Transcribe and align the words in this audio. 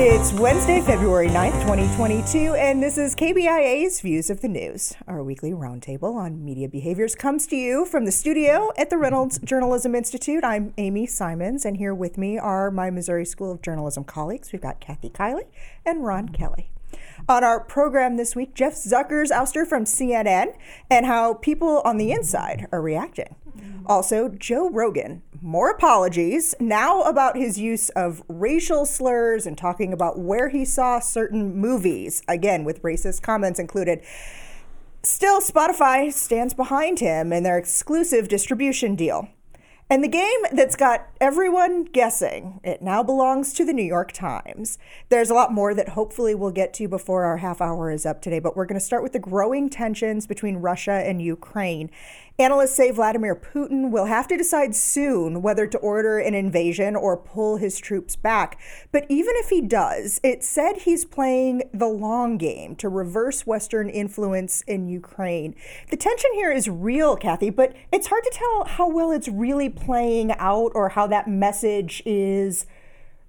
It's 0.00 0.32
Wednesday, 0.32 0.80
February 0.80 1.26
9th, 1.26 1.60
2022, 1.62 2.54
and 2.54 2.80
this 2.80 2.98
is 2.98 3.16
KBIA's 3.16 4.00
Views 4.00 4.30
of 4.30 4.42
the 4.42 4.46
News. 4.48 4.94
Our 5.08 5.24
weekly 5.24 5.50
roundtable 5.50 6.14
on 6.14 6.44
media 6.44 6.68
behaviors 6.68 7.16
comes 7.16 7.48
to 7.48 7.56
you 7.56 7.84
from 7.84 8.04
the 8.04 8.12
studio 8.12 8.70
at 8.78 8.90
the 8.90 8.96
Reynolds 8.96 9.40
Journalism 9.40 9.96
Institute. 9.96 10.44
I'm 10.44 10.72
Amy 10.78 11.06
Simons, 11.06 11.64
and 11.64 11.78
here 11.78 11.96
with 11.96 12.16
me 12.16 12.38
are 12.38 12.70
my 12.70 12.90
Missouri 12.90 13.24
School 13.24 13.50
of 13.50 13.60
Journalism 13.60 14.04
colleagues. 14.04 14.52
We've 14.52 14.62
got 14.62 14.78
Kathy 14.78 15.10
Kiley 15.10 15.46
and 15.84 16.06
Ron 16.06 16.28
Kelly. 16.28 16.70
On 17.26 17.44
our 17.44 17.60
program 17.60 18.16
this 18.16 18.36
week, 18.36 18.54
Jeff 18.54 18.74
Zucker's 18.74 19.30
ouster 19.30 19.66
from 19.66 19.84
CNN 19.84 20.54
and 20.90 21.06
how 21.06 21.34
people 21.34 21.80
on 21.84 21.96
the 21.96 22.12
inside 22.12 22.66
are 22.72 22.82
reacting. 22.82 23.36
Also, 23.86 24.28
Joe 24.28 24.68
Rogan, 24.68 25.22
more 25.40 25.70
apologies, 25.70 26.54
now 26.60 27.02
about 27.02 27.36
his 27.36 27.58
use 27.58 27.88
of 27.90 28.22
racial 28.28 28.84
slurs 28.84 29.46
and 29.46 29.56
talking 29.56 29.92
about 29.94 30.18
where 30.18 30.50
he 30.50 30.64
saw 30.64 31.00
certain 31.00 31.56
movies, 31.56 32.22
again, 32.28 32.64
with 32.64 32.82
racist 32.82 33.22
comments 33.22 33.58
included. 33.58 34.02
Still, 35.02 35.40
Spotify 35.40 36.12
stands 36.12 36.52
behind 36.52 37.00
him 37.00 37.32
in 37.32 37.44
their 37.44 37.56
exclusive 37.56 38.28
distribution 38.28 38.94
deal. 38.94 39.28
And 39.90 40.04
the 40.04 40.08
game 40.08 40.40
that's 40.52 40.76
got 40.76 41.08
everyone 41.18 41.84
guessing, 41.84 42.60
it 42.62 42.82
now 42.82 43.02
belongs 43.02 43.54
to 43.54 43.64
the 43.64 43.72
New 43.72 43.84
York 43.84 44.12
Times. 44.12 44.78
There's 45.08 45.30
a 45.30 45.34
lot 45.34 45.50
more 45.50 45.72
that 45.72 45.90
hopefully 45.90 46.34
we'll 46.34 46.50
get 46.50 46.74
to 46.74 46.88
before 46.88 47.24
our 47.24 47.38
half 47.38 47.62
hour 47.62 47.90
is 47.90 48.04
up 48.04 48.20
today, 48.20 48.38
but 48.38 48.54
we're 48.54 48.66
going 48.66 48.78
to 48.78 48.84
start 48.84 49.02
with 49.02 49.14
the 49.14 49.18
growing 49.18 49.70
tensions 49.70 50.26
between 50.26 50.58
Russia 50.58 50.92
and 50.92 51.22
Ukraine. 51.22 51.90
Analysts 52.40 52.76
say 52.76 52.92
Vladimir 52.92 53.34
Putin 53.34 53.90
will 53.90 54.04
have 54.04 54.28
to 54.28 54.36
decide 54.36 54.72
soon 54.72 55.42
whether 55.42 55.66
to 55.66 55.78
order 55.78 56.20
an 56.20 56.34
invasion 56.34 56.94
or 56.94 57.16
pull 57.16 57.56
his 57.56 57.80
troops 57.80 58.14
back. 58.14 58.60
But 58.92 59.06
even 59.08 59.34
if 59.38 59.48
he 59.48 59.60
does, 59.60 60.20
it 60.22 60.44
said 60.44 60.76
he's 60.76 61.04
playing 61.04 61.64
the 61.74 61.88
long 61.88 62.38
game 62.38 62.76
to 62.76 62.88
reverse 62.88 63.44
Western 63.44 63.90
influence 63.90 64.62
in 64.68 64.88
Ukraine. 64.88 65.56
The 65.90 65.96
tension 65.96 66.30
here 66.34 66.52
is 66.52 66.68
real, 66.68 67.16
Kathy, 67.16 67.50
but 67.50 67.74
it's 67.92 68.06
hard 68.06 68.22
to 68.22 68.30
tell 68.32 68.66
how 68.66 68.88
well 68.88 69.10
it's 69.10 69.26
really 69.26 69.68
playing 69.68 70.30
out 70.38 70.70
or 70.76 70.90
how 70.90 71.08
that 71.08 71.26
message 71.26 72.04
is 72.06 72.66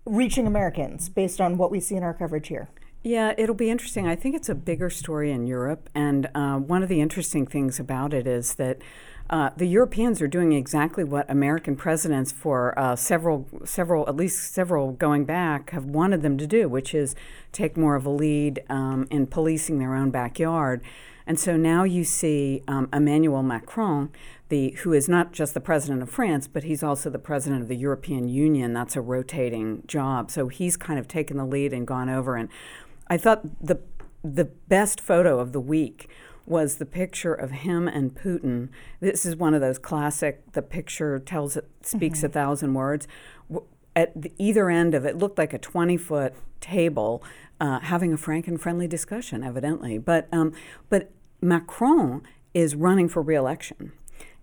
reaching 0.06 0.46
Americans 0.46 1.10
based 1.10 1.42
on 1.42 1.58
what 1.58 1.72
we 1.72 1.80
see 1.80 1.96
in 1.96 2.04
our 2.04 2.14
coverage 2.14 2.50
here. 2.50 2.70
Yeah, 3.02 3.34
it'll 3.38 3.56
be 3.56 3.70
interesting. 3.70 4.08
I 4.08 4.16
think 4.16 4.36
it's 4.36 4.50
a 4.50 4.56
bigger 4.56 4.90
story 4.90 5.32
in 5.32 5.48
Europe. 5.48 5.90
And 5.96 6.30
uh, 6.36 6.58
one 6.58 6.84
of 6.84 6.90
the 6.90 7.00
interesting 7.00 7.46
things 7.48 7.80
about 7.80 8.14
it 8.14 8.28
is 8.28 8.56
that 8.56 8.80
uh, 9.30 9.52
the 9.56 9.68
Europeans 9.68 10.22
are 10.22 10.28
doing 10.28 10.54
exactly 10.54 11.04
what 11.04 11.30
American 11.30 11.76
presidents 11.76 12.32
for 12.32 12.78
uh, 12.78 12.96
several, 12.96 13.48
several, 13.64 14.08
at 14.08 14.16
least 14.16 14.54
several 14.54 14.92
going 14.94 15.26
back, 15.26 15.70
have 15.70 15.86
wanted 15.86 16.22
them 16.22 16.38
to 16.38 16.48
do, 16.48 16.68
which 16.68 16.94
is 16.94 17.16
take 17.52 17.78
more 17.78 17.96
of 17.96 18.06
a 18.06 18.10
lead 18.10 18.64
um, 18.70 19.08
in 19.12 19.28
policing 19.28 19.80
their 19.80 19.96
own 19.96 20.10
backyard. 20.10 20.82
And 21.28 21.40
so 21.40 21.56
now 21.56 21.84
you 21.84 22.04
see 22.04 22.64
um, 22.68 22.90
Emmanuel 22.92 23.44
Macron, 23.44 24.10
the, 24.50 24.72
who 24.82 24.94
is 24.94 25.08
not 25.08 25.32
just 25.32 25.54
the 25.54 25.60
president 25.60 26.02
of 26.02 26.10
France, 26.10 26.48
but 26.48 26.64
he's 26.64 26.82
also 26.82 27.12
the 27.12 27.20
president 27.20 27.62
of 27.62 27.68
the 27.68 27.76
European 27.76 28.28
Union. 28.28 28.74
That's 28.74 28.96
a 28.96 29.02
rotating 29.02 29.84
job. 29.86 30.32
So 30.32 30.48
he's 30.48 30.76
kind 30.76 30.98
of 30.98 31.08
taken 31.08 31.38
the 31.38 31.46
lead 31.46 31.72
and 31.72 31.86
gone 31.86 32.10
over 32.10 32.36
and 32.36 32.50
I 33.10 33.18
thought 33.18 33.42
the 33.60 33.80
the 34.24 34.46
best 34.46 35.00
photo 35.00 35.40
of 35.40 35.54
the 35.54 35.62
week 35.62 36.10
was 36.50 36.76
the 36.76 36.86
picture 36.86 37.34
of 37.34 37.52
him 37.52 37.88
and 37.88 38.16
Putin. 38.16 38.70
This 39.00 39.26
is 39.26 39.36
one 39.36 39.54
of 39.54 39.62
those 39.62 39.78
classic. 39.78 40.52
The 40.54 40.62
picture 40.62 41.20
tells 41.20 41.56
it 41.56 41.70
speaks 41.82 42.20
mm-hmm. 42.20 42.26
a 42.28 42.30
thousand 42.30 42.74
words. 42.74 43.08
At 43.96 44.22
the, 44.22 44.32
either 44.38 44.70
end 44.70 44.94
of 44.94 45.06
it, 45.06 45.18
looked 45.18 45.38
like 45.38 45.54
a 45.54 45.58
twenty 45.58 45.98
foot 45.98 46.34
table, 46.62 47.24
uh, 47.60 47.80
having 47.80 48.14
a 48.14 48.18
frank 48.18 48.48
and 48.48 48.60
friendly 48.60 48.88
discussion, 48.88 49.44
evidently. 49.44 49.98
But 49.98 50.28
um, 50.32 50.54
but 50.90 51.12
Macron 51.42 52.22
is 52.54 52.76
running 52.76 53.10
for 53.10 53.22
reelection. 53.22 53.92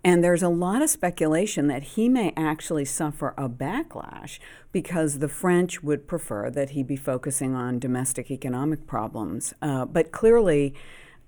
And 0.05 0.23
there's 0.23 0.43
a 0.43 0.49
lot 0.49 0.83
of 0.83 0.91
speculation 0.91 1.67
that 1.67 1.83
he 1.83 2.09
may 2.09 2.33
actually 2.37 2.85
suffer 2.85 3.35
a 3.37 3.49
backlash 3.49 4.39
because 4.71 5.19
the 5.19 5.29
French 5.29 5.83
would 5.83 6.07
prefer 6.07 6.49
that 6.51 6.71
he 6.71 6.85
be 6.85 6.95
focusing 6.95 7.57
on 7.57 7.81
domestic 7.81 8.31
economic 8.31 8.87
problems. 8.87 9.53
Uh, 9.61 9.85
but 9.85 10.13
clearly, 10.13 10.75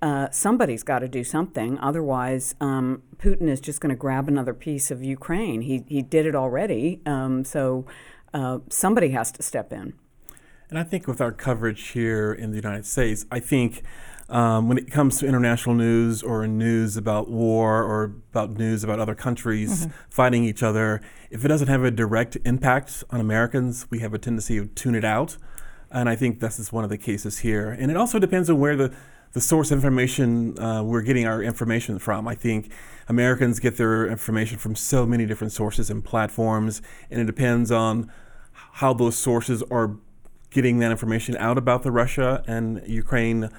uh, 0.01 0.29
somebody's 0.31 0.83
got 0.83 1.01
to 1.01 1.09
do 1.09 1.25
something. 1.25 1.79
Otherwise, 1.79 2.55
um, 2.61 3.03
Putin 3.17 3.49
is 3.49 3.61
just 3.61 3.81
going 3.81 3.91
to 3.91 3.97
grab 3.97 4.29
another 4.29 4.55
piece 4.55 4.91
of 4.91 5.03
Ukraine. 5.03 5.63
He, 5.63 5.85
he 5.89 6.03
did 6.03 6.27
it 6.27 6.35
already. 6.35 7.01
Um, 7.05 7.45
so 7.45 7.85
uh, 8.33 8.59
somebody 8.69 9.11
has 9.11 9.33
to 9.33 9.43
step 9.43 9.73
in. 9.73 9.95
And 10.71 10.79
I 10.79 10.85
think 10.85 11.07
with 11.07 11.21
our 11.21 11.33
coverage 11.33 11.89
here 11.89 12.33
in 12.33 12.51
the 12.51 12.57
United 12.57 12.87
States, 12.87 13.25
I 13.31 13.41
think 13.41 13.83
um, 14.29 14.69
when 14.69 14.77
it 14.77 14.91
comes 14.91 15.19
to 15.21 15.27
international 15.27 15.75
news 15.75 16.23
or 16.23 16.47
news 16.47 16.97
about 16.97 17.31
war 17.31 17.83
or 17.83 18.05
about 18.05 18.51
news 18.59 18.85
about 18.85 19.01
other 19.01 19.15
countries 19.15 19.87
mm-hmm. 19.87 19.93
fighting 20.11 20.45
each 20.45 20.63
other, 20.63 21.01
if 21.31 21.45
it 21.45 21.49
doesn't 21.49 21.69
have 21.69 21.83
a 21.85 21.91
direct 21.91 22.37
impact 22.45 23.03
on 23.11 23.21
Americans, 23.21 23.87
we 23.91 24.01
have 24.01 24.13
a 24.13 24.19
tendency 24.19 24.61
to 24.61 24.67
tune 24.67 24.95
it 24.95 25.05
out. 25.05 25.39
And 25.91 26.11
I 26.11 26.17
think 26.17 26.41
this 26.41 26.59
is 26.59 26.71
one 26.71 26.85
of 26.85 26.91
the 26.91 26.99
cases 26.99 27.39
here. 27.39 27.71
And 27.71 27.91
it 27.91 27.97
also 27.97 28.19
depends 28.19 28.51
on 28.51 28.59
where 28.59 28.77
the, 28.77 28.95
the 29.33 29.41
source 29.41 29.71
information 29.71 30.59
uh, 30.59 30.83
we're 30.83 31.03
getting 31.03 31.27
our 31.27 31.43
information 31.43 31.99
from. 31.99 32.27
I 32.27 32.35
think 32.35 32.73
Americans 33.09 33.61
get 33.61 33.77
their 33.77 34.07
information 34.07 34.59
from 34.59 34.75
so 34.75 35.07
many 35.07 35.27
different 35.27 35.53
sources 35.53 35.91
and 35.91 36.05
platforms, 36.05 36.83
and 37.11 37.21
it 37.21 37.25
depends 37.27 37.71
on 37.71 38.11
how 38.53 38.93
those 38.93 39.17
sources 39.17 39.63
are 39.71 39.97
getting 40.51 40.79
that 40.79 40.91
information 40.91 41.37
out 41.37 41.59
about 41.59 41.83
the 41.83 41.91
Russia 41.91 42.43
and 42.47 42.83
Ukraine 42.87 43.51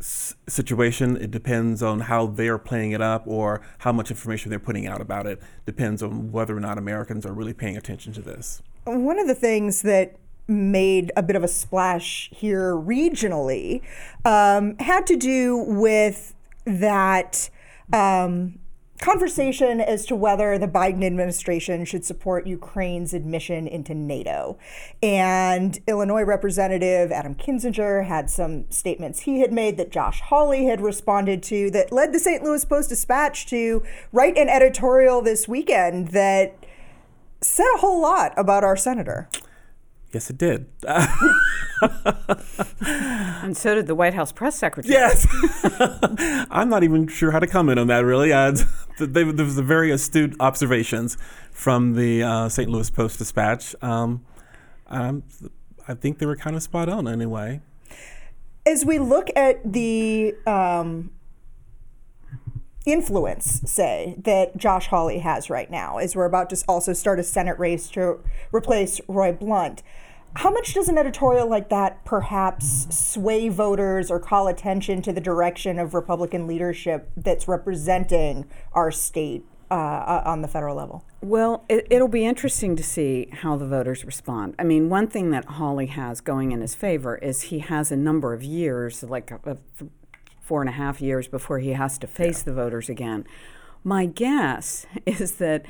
situation. 0.00 1.16
It 1.16 1.30
depends 1.30 1.82
on 1.82 2.00
how 2.00 2.26
they're 2.26 2.58
playing 2.58 2.92
it 2.92 3.00
up 3.00 3.24
or 3.26 3.60
how 3.78 3.92
much 3.92 4.10
information 4.10 4.50
they're 4.50 4.58
putting 4.60 4.86
out 4.86 5.00
about 5.00 5.26
it. 5.26 5.40
Depends 5.66 6.02
on 6.02 6.30
whether 6.30 6.56
or 6.56 6.60
not 6.60 6.78
Americans 6.78 7.26
are 7.26 7.32
really 7.32 7.54
paying 7.54 7.76
attention 7.76 8.12
to 8.12 8.22
this. 8.22 8.62
One 8.84 9.18
of 9.18 9.26
the 9.26 9.34
things 9.34 9.82
that 9.82 10.16
made 10.48 11.12
a 11.16 11.22
bit 11.22 11.36
of 11.36 11.44
a 11.44 11.48
splash 11.48 12.30
here 12.32 12.74
regionally 12.74 13.82
um, 14.24 14.76
had 14.78 15.06
to 15.06 15.16
do 15.16 15.56
with 15.56 16.34
that. 16.64 17.50
Um, 17.92 18.58
conversation 18.98 19.80
as 19.80 20.04
to 20.06 20.16
whether 20.16 20.58
the 20.58 20.66
Biden 20.66 21.04
administration 21.04 21.84
should 21.84 22.04
support 22.04 22.46
Ukraine's 22.46 23.14
admission 23.14 23.66
into 23.66 23.94
NATO. 23.94 24.58
And 25.02 25.78
Illinois 25.86 26.24
Representative 26.24 27.12
Adam 27.12 27.34
Kinzinger 27.34 28.06
had 28.06 28.28
some 28.28 28.68
statements 28.70 29.20
he 29.20 29.40
had 29.40 29.52
made 29.52 29.76
that 29.76 29.90
Josh 29.90 30.20
Hawley 30.20 30.64
had 30.64 30.80
responded 30.80 31.42
to 31.44 31.70
that 31.70 31.92
led 31.92 32.12
the 32.12 32.18
St. 32.18 32.42
Louis 32.42 32.64
Post 32.64 32.88
Dispatch 32.88 33.46
to 33.46 33.82
write 34.12 34.36
an 34.36 34.48
editorial 34.48 35.22
this 35.22 35.46
weekend 35.46 36.08
that 36.08 36.56
said 37.40 37.66
a 37.76 37.78
whole 37.78 38.02
lot 38.02 38.32
about 38.36 38.64
our 38.64 38.76
senator. 38.76 39.28
Yes, 40.12 40.30
it 40.30 40.38
did. 40.38 40.66
and 41.82 43.56
so 43.56 43.74
did 43.74 43.86
the 43.86 43.94
White 43.94 44.14
House 44.14 44.32
press 44.32 44.58
secretary. 44.58 44.94
Yes. 44.94 45.26
I'm 46.50 46.70
not 46.70 46.82
even 46.82 47.08
sure 47.08 47.30
how 47.30 47.40
to 47.40 47.46
comment 47.46 47.78
on 47.78 47.88
that, 47.88 48.04
really. 48.04 48.32
Uh, 48.32 48.56
there 48.98 49.26
was 49.26 49.58
a 49.58 49.62
very 49.62 49.90
astute 49.90 50.34
observations 50.40 51.18
from 51.52 51.94
the 51.94 52.22
uh, 52.22 52.48
St. 52.48 52.70
Louis 52.70 52.88
Post 52.90 53.18
Dispatch. 53.18 53.74
Um, 53.82 54.24
um, 54.86 55.24
I 55.86 55.94
think 55.94 56.18
they 56.18 56.26
were 56.26 56.36
kind 56.36 56.56
of 56.56 56.62
spot 56.62 56.88
on 56.88 57.06
anyway. 57.06 57.60
As 58.64 58.84
we 58.84 58.98
look 58.98 59.28
at 59.36 59.72
the 59.72 60.34
um, 60.46 61.10
influence, 62.86 63.60
say, 63.64 64.14
that 64.18 64.56
Josh 64.56 64.88
Hawley 64.88 65.18
has 65.18 65.50
right 65.50 65.70
now, 65.70 65.98
as 65.98 66.16
we're 66.16 66.24
about 66.24 66.50
to 66.50 66.64
also 66.68 66.92
start 66.92 67.18
a 67.18 67.22
Senate 67.22 67.58
race 67.58 67.88
to 67.90 68.20
replace 68.52 69.00
Roy 69.08 69.32
Blunt. 69.32 69.82
How 70.34 70.50
much 70.50 70.74
does 70.74 70.88
an 70.88 70.98
editorial 70.98 71.48
like 71.48 71.68
that 71.70 72.04
perhaps 72.04 72.86
sway 72.94 73.48
voters 73.48 74.10
or 74.10 74.20
call 74.20 74.46
attention 74.46 75.02
to 75.02 75.12
the 75.12 75.20
direction 75.20 75.78
of 75.78 75.94
Republican 75.94 76.46
leadership 76.46 77.10
that's 77.16 77.48
representing 77.48 78.46
our 78.72 78.90
state 78.90 79.44
uh, 79.70 79.74
uh 79.74 80.22
on 80.24 80.42
the 80.42 80.48
federal 80.48 80.76
level? 80.76 81.04
Well, 81.20 81.64
it, 81.68 81.88
will 81.90 82.08
be 82.08 82.24
interesting 82.24 82.76
to 82.76 82.82
see 82.82 83.28
how 83.32 83.56
the 83.56 83.66
voters 83.66 84.04
respond. 84.04 84.54
I 84.58 84.64
mean, 84.64 84.88
one 84.88 85.08
thing 85.08 85.30
that 85.32 85.44
Hawley 85.46 85.86
has 85.86 86.20
going 86.20 86.52
in 86.52 86.60
his 86.60 86.76
favor 86.76 87.16
is 87.16 87.42
he 87.42 87.58
has 87.58 87.90
a 87.90 87.96
number 87.96 88.32
of 88.32 88.44
years, 88.44 89.02
like 89.02 89.32
a, 89.32 89.40
a 89.44 89.56
four 90.40 90.62
and 90.62 90.68
a 90.68 90.72
half 90.72 91.00
years 91.00 91.26
before 91.26 91.58
he 91.58 91.70
has 91.70 91.98
to 91.98 92.06
face 92.06 92.40
yeah. 92.40 92.44
the 92.46 92.52
voters 92.52 92.88
again. 92.88 93.26
My 93.82 94.06
guess 94.06 94.86
is 95.06 95.32
that 95.32 95.66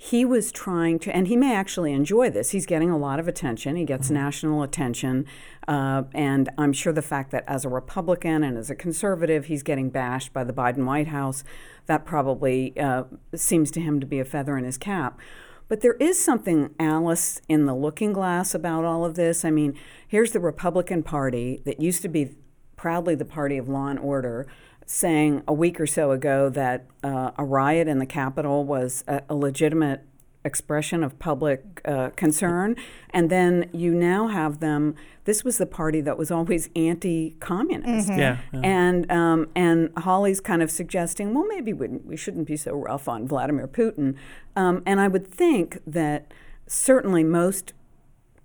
he 0.00 0.24
was 0.24 0.52
trying 0.52 1.00
to, 1.00 1.14
and 1.14 1.26
he 1.26 1.36
may 1.36 1.52
actually 1.52 1.92
enjoy 1.92 2.30
this. 2.30 2.50
He's 2.50 2.66
getting 2.66 2.88
a 2.88 2.96
lot 2.96 3.18
of 3.18 3.26
attention. 3.26 3.74
He 3.74 3.84
gets 3.84 4.06
mm-hmm. 4.06 4.14
national 4.14 4.62
attention. 4.62 5.26
Uh, 5.66 6.04
and 6.14 6.48
I'm 6.56 6.72
sure 6.72 6.92
the 6.92 7.02
fact 7.02 7.32
that 7.32 7.42
as 7.48 7.64
a 7.64 7.68
Republican 7.68 8.44
and 8.44 8.56
as 8.56 8.70
a 8.70 8.76
conservative, 8.76 9.46
he's 9.46 9.64
getting 9.64 9.90
bashed 9.90 10.32
by 10.32 10.44
the 10.44 10.52
Biden 10.52 10.84
White 10.84 11.08
House, 11.08 11.42
that 11.86 12.06
probably 12.06 12.78
uh, 12.78 13.04
seems 13.34 13.72
to 13.72 13.80
him 13.80 13.98
to 13.98 14.06
be 14.06 14.20
a 14.20 14.24
feather 14.24 14.56
in 14.56 14.64
his 14.64 14.78
cap. 14.78 15.18
But 15.66 15.80
there 15.80 15.94
is 15.94 16.22
something, 16.22 16.74
Alice, 16.78 17.40
in 17.48 17.66
the 17.66 17.74
looking 17.74 18.12
glass 18.12 18.54
about 18.54 18.84
all 18.84 19.04
of 19.04 19.16
this. 19.16 19.44
I 19.44 19.50
mean, 19.50 19.76
here's 20.06 20.30
the 20.30 20.40
Republican 20.40 21.02
Party 21.02 21.60
that 21.64 21.82
used 21.82 22.02
to 22.02 22.08
be 22.08 22.36
proudly 22.76 23.16
the 23.16 23.24
party 23.24 23.58
of 23.58 23.68
law 23.68 23.88
and 23.88 23.98
order 23.98 24.46
saying 24.90 25.42
a 25.46 25.52
week 25.52 25.78
or 25.78 25.86
so 25.86 26.12
ago 26.12 26.48
that 26.48 26.86
uh, 27.04 27.30
a 27.36 27.44
riot 27.44 27.88
in 27.88 27.98
the 27.98 28.06
Capitol 28.06 28.64
was 28.64 29.04
a, 29.06 29.20
a 29.28 29.34
legitimate 29.34 30.00
expression 30.46 31.04
of 31.04 31.18
public 31.18 31.82
uh, 31.84 32.08
concern. 32.16 32.74
And 33.10 33.28
then 33.28 33.68
you 33.74 33.92
now 33.92 34.28
have 34.28 34.60
them. 34.60 34.94
This 35.24 35.44
was 35.44 35.58
the 35.58 35.66
party 35.66 36.00
that 36.00 36.16
was 36.16 36.30
always 36.30 36.70
anti-communist. 36.74 38.08
Mm-hmm. 38.08 38.18
Yeah, 38.18 38.38
yeah. 38.50 38.60
And 38.62 39.12
um, 39.12 39.48
and 39.54 39.90
Hawley's 39.98 40.40
kind 40.40 40.62
of 40.62 40.70
suggesting, 40.70 41.34
well, 41.34 41.44
maybe 41.46 41.74
we, 41.74 41.88
we 41.88 42.16
shouldn't 42.16 42.46
be 42.46 42.56
so 42.56 42.72
rough 42.72 43.08
on 43.08 43.28
Vladimir 43.28 43.68
Putin. 43.68 44.14
Um, 44.56 44.82
and 44.86 45.00
I 45.00 45.08
would 45.08 45.26
think 45.26 45.82
that 45.86 46.32
certainly 46.66 47.24
most 47.24 47.74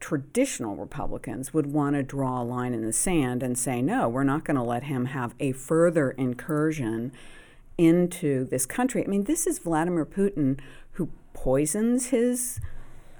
traditional 0.04 0.76
Republicans 0.76 1.54
would 1.54 1.66
want 1.66 1.96
to 1.96 2.04
draw 2.04 2.42
a 2.42 2.44
line 2.44 2.74
in 2.74 2.86
the 2.86 2.92
sand 2.92 3.42
and 3.42 3.58
say, 3.58 3.82
no, 3.82 4.10
we're 4.10 4.26
not 4.26 4.44
going 4.44 4.58
to 4.58 4.62
let 4.62 4.84
him 4.84 5.06
have 5.06 5.34
a 5.40 5.54
further 5.54 6.12
incursion 6.12 7.10
into 7.78 8.44
this 8.44 8.66
country. 8.66 9.02
I 9.02 9.08
mean, 9.08 9.24
this 9.24 9.48
is 9.48 9.60
Vladimir 9.60 10.06
Putin 10.06 10.60
who 10.92 11.08
poisons 11.34 12.08
his 12.08 12.60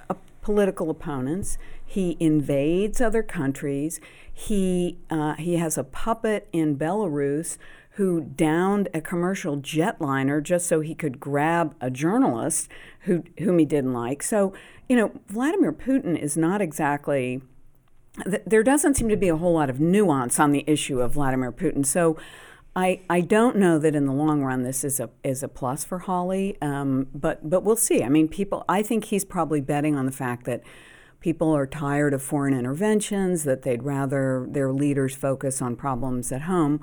uh, 0.10 0.16
political 0.42 0.90
opponents. 0.90 1.58
He 1.86 2.18
invades 2.20 3.00
other 3.00 3.24
countries. 3.24 4.02
He 4.34 4.98
uh, 5.10 5.36
he 5.36 5.56
has 5.56 5.78
a 5.78 5.86
puppet 5.86 6.50
in 6.52 6.78
Belarus 6.78 7.58
who 7.96 8.22
downed 8.22 8.90
a 8.94 9.02
commercial 9.02 9.58
jetliner 9.58 10.42
just 10.42 10.68
so 10.68 10.82
he 10.82 10.96
could 10.96 11.20
grab 11.20 11.76
a 11.80 11.92
journalist 11.92 12.68
who 13.02 13.24
whom 13.40 13.60
he 13.60 13.66
didn't 13.66 13.94
like. 13.94 14.24
So 14.24 14.54
you 14.90 14.98
know, 14.98 15.12
Vladimir 15.28 15.72
Putin 15.72 16.18
is 16.18 16.36
not 16.36 16.62
exactly. 16.62 17.42
Th- 18.26 18.44
there 18.46 18.64
doesn't 18.64 18.96
seem 18.96 19.10
to 19.10 19.18
be 19.18 19.30
a 19.30 19.38
whole 19.38 19.54
lot 19.54 19.70
of 19.70 19.80
nuance 19.80 20.40
on 20.40 20.52
the 20.52 20.64
issue 20.68 21.02
of 21.02 21.14
Vladimir 21.14 21.52
Putin. 21.52 21.86
So 21.86 22.18
I, 22.76 23.02
I 23.10 23.22
don't 23.22 23.58
know 23.58 23.78
that 23.80 23.96
in 23.96 24.06
the 24.06 24.14
long 24.14 24.44
run 24.44 24.64
this 24.64 24.84
is 24.84 25.00
a 25.00 25.10
is 25.24 25.44
a 25.44 25.48
plus 25.48 25.84
for 25.84 26.00
Hawley, 26.00 26.58
um, 26.62 27.08
but 27.14 27.48
but 27.48 27.64
we'll 27.64 27.76
see. 27.76 28.04
I 28.04 28.10
mean, 28.10 28.28
people. 28.28 28.66
I 28.68 28.82
think 28.82 29.06
he's 29.06 29.26
probably 29.26 29.62
betting 29.62 29.96
on 29.96 30.06
the 30.08 30.12
fact 30.12 30.46
that 30.46 30.64
people 31.20 31.56
are 31.56 31.68
tired 31.68 32.14
of 32.14 32.24
foreign 32.24 32.54
interventions, 32.54 33.44
that 33.44 33.62
they'd 33.62 33.84
rather 33.84 34.48
their 34.50 34.72
leaders 34.72 35.16
focus 35.16 35.62
on 35.62 35.76
problems 35.76 36.32
at 36.32 36.44
home. 36.44 36.82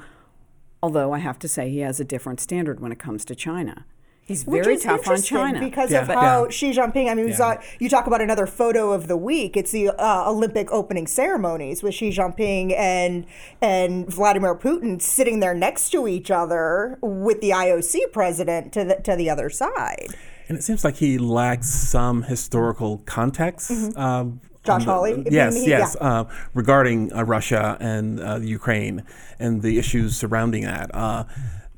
Although 0.83 1.13
I 1.13 1.19
have 1.19 1.39
to 1.41 1.49
say 1.49 1.71
he 1.71 1.81
has 1.81 2.01
a 2.01 2.05
different 2.05 2.41
standard 2.41 2.81
when 2.81 2.91
it 2.93 2.99
comes 2.99 3.25
to 3.27 3.35
China. 3.35 3.85
He's 4.23 4.47
Which 4.47 4.63
very 4.63 4.77
is 4.77 4.85
tough 4.85 5.09
on 5.09 5.21
China. 5.23 5.59
because 5.59 5.91
Yeah. 5.91 6.03
of 6.03 6.09
how 6.09 6.45
Yeah. 6.45 6.51
Xi 6.51 6.71
Jinping. 6.71 7.11
I 7.11 7.15
mean, 7.15 7.29
Yeah. 7.29 7.35
saw, 7.35 7.57
you 7.81 7.89
talk 7.89 8.07
about 8.07 8.21
another 8.23 8.47
photo 8.47 8.93
of 8.93 9.09
the 9.09 9.17
week. 9.17 9.57
It's 9.57 9.73
the 9.73 9.89
uh, 9.91 10.31
Olympic 10.31 10.71
opening 10.73 11.09
ceremonies 11.09 11.83
with 11.83 11.95
Xi 11.95 12.11
Jinping 12.11 12.73
and 12.79 13.27
and 13.61 14.07
Vladimir 14.09 14.55
Putin 14.55 15.03
sitting 15.03 15.41
there 15.41 15.53
next 15.55 15.91
to 15.91 16.07
each 16.07 16.31
other 16.31 16.97
with 17.03 17.41
the 17.41 17.51
IOC 17.51 18.13
president 18.13 18.73
to 18.75 18.85
the 18.85 18.95
to 19.03 19.17
the 19.17 19.29
other 19.29 19.51
side. 19.51 20.07
And 20.49 20.57
it 20.57 20.63
seems 20.63 20.85
like 20.85 20.97
he 20.97 21.19
lacks 21.19 21.69
some 21.69 22.23
historical 22.23 22.99
context. 23.07 23.71
Um, 23.71 23.77
Mm-hmm. 23.97 24.50
Josh 24.65 24.85
Hawley? 24.85 25.25
Yes, 25.31 25.55
he- 25.57 25.69
yes, 25.69 25.97
uh, 26.01 26.25
regarding 26.55 27.13
uh, 27.13 27.23
Russia 27.25 27.77
and 27.81 28.21
uh, 28.21 28.37
Ukraine 28.41 29.05
and 29.39 29.63
the 29.63 29.79
issues 29.79 30.17
surrounding 30.17 30.65
that. 30.65 30.95
Uh, 30.95 31.25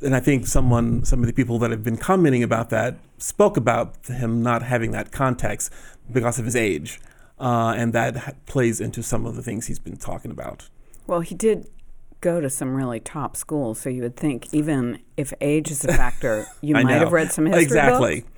and 0.00 0.16
I 0.16 0.20
think 0.20 0.46
someone, 0.48 1.04
some 1.04 1.20
of 1.20 1.26
the 1.26 1.32
people 1.32 1.58
that 1.60 1.70
have 1.70 1.84
been 1.84 1.96
commenting 1.96 2.42
about 2.42 2.70
that 2.70 2.96
spoke 3.18 3.56
about 3.56 3.94
him 4.06 4.42
not 4.42 4.62
having 4.64 4.90
that 4.92 5.12
context 5.12 5.72
because 6.10 6.38
of 6.40 6.44
his 6.44 6.56
age. 6.56 7.00
Uh, 7.38 7.74
and 7.76 7.92
that 7.92 8.44
plays 8.46 8.80
into 8.80 9.02
some 9.02 9.26
of 9.26 9.36
the 9.36 9.42
things 9.42 9.66
he's 9.66 9.78
been 9.78 9.96
talking 9.96 10.30
about. 10.30 10.68
Well, 11.06 11.20
he 11.20 11.34
did 11.34 11.68
go 12.20 12.40
to 12.40 12.48
some 12.48 12.74
really 12.76 13.00
top 13.00 13.36
schools, 13.36 13.80
so 13.80 13.90
you 13.90 14.02
would 14.02 14.16
think 14.16 14.52
even 14.54 15.00
if 15.16 15.32
age 15.40 15.70
is 15.72 15.84
a 15.84 15.88
factor, 15.92 16.46
you 16.60 16.74
might 16.78 16.84
know. 16.84 16.98
have 17.00 17.12
read 17.12 17.32
some 17.32 17.46
history 17.46 17.62
Exactly. 17.64 18.20
books. 18.20 18.31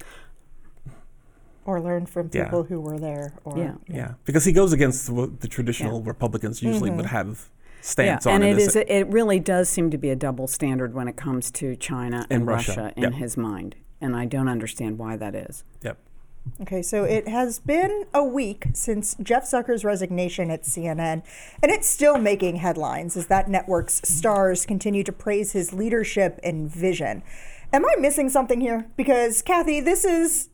Or 1.65 1.81
learn 1.81 2.07
from 2.07 2.31
Yeah. 2.33 2.45
people 2.45 2.65
who 2.65 2.81
were 2.81 2.99
there. 2.99 3.33
Or, 3.45 3.57
Yeah. 3.59 3.75
Yeah, 3.89 4.15
because 4.25 4.45
he 4.45 4.53
goes 4.53 4.73
against 4.73 5.09
what 5.09 5.41
the 5.41 5.49
traditional 5.49 6.03
Republicans 6.03 6.63
usually 6.63 6.91
mm-hmm. 6.91 6.99
would 6.99 7.07
have 7.07 7.49
stance 7.81 8.27
yeah, 8.27 8.33
on. 8.33 8.37
and 8.43 8.45
in 8.45 8.51
it 8.57 8.61
this- 8.61 8.77
is 8.77 8.85
it 8.87 9.07
really 9.09 9.41
does 9.41 9.69
seem 9.69 9.91
to 9.91 9.99
be 9.99 10.11
a 10.11 10.17
double 10.17 10.47
standard 10.47 10.95
when 10.95 11.09
it 11.09 11.17
comes 11.17 11.51
to 11.53 11.77
China 11.77 12.27
and, 12.31 12.43
And 12.43 12.47
Russia, 12.47 12.93
in 12.97 13.03
yep. 13.05 13.13
his 13.15 13.37
mind, 13.37 13.77
and 14.01 14.17
I 14.17 14.25
don't 14.27 14.49
understand 14.49 14.99
why 14.99 15.17
that 15.17 15.35
is. 15.35 15.65
Yep. 15.83 15.99
Okay, 16.61 16.83
so 16.83 17.05
it 17.05 17.27
has 17.27 17.59
been 17.59 18.05
a 18.13 18.23
week 18.23 18.67
since 18.75 19.17
Jeff 19.23 19.45
Zucker's 19.45 19.83
resignation 19.83 20.51
at 20.51 20.65
CNN, 20.65 21.23
and 21.63 21.73
it's 21.73 21.89
still 21.89 22.19
making 22.19 22.57
headlines 22.57 23.17
as 23.17 23.29
that 23.29 23.49
network's 23.49 24.03
stars 24.05 24.67
continue 24.67 25.03
to 25.05 25.13
praise 25.13 25.53
his 25.53 25.73
leadership 25.73 26.39
and 26.43 26.71
vision. 26.71 27.23
Am 27.73 27.85
I 27.85 27.95
missing 27.99 28.29
something 28.29 28.61
here? 28.61 28.87
Because, 28.97 29.41
Kathy, 29.41 29.81
this 29.81 30.05
is, 30.05 30.51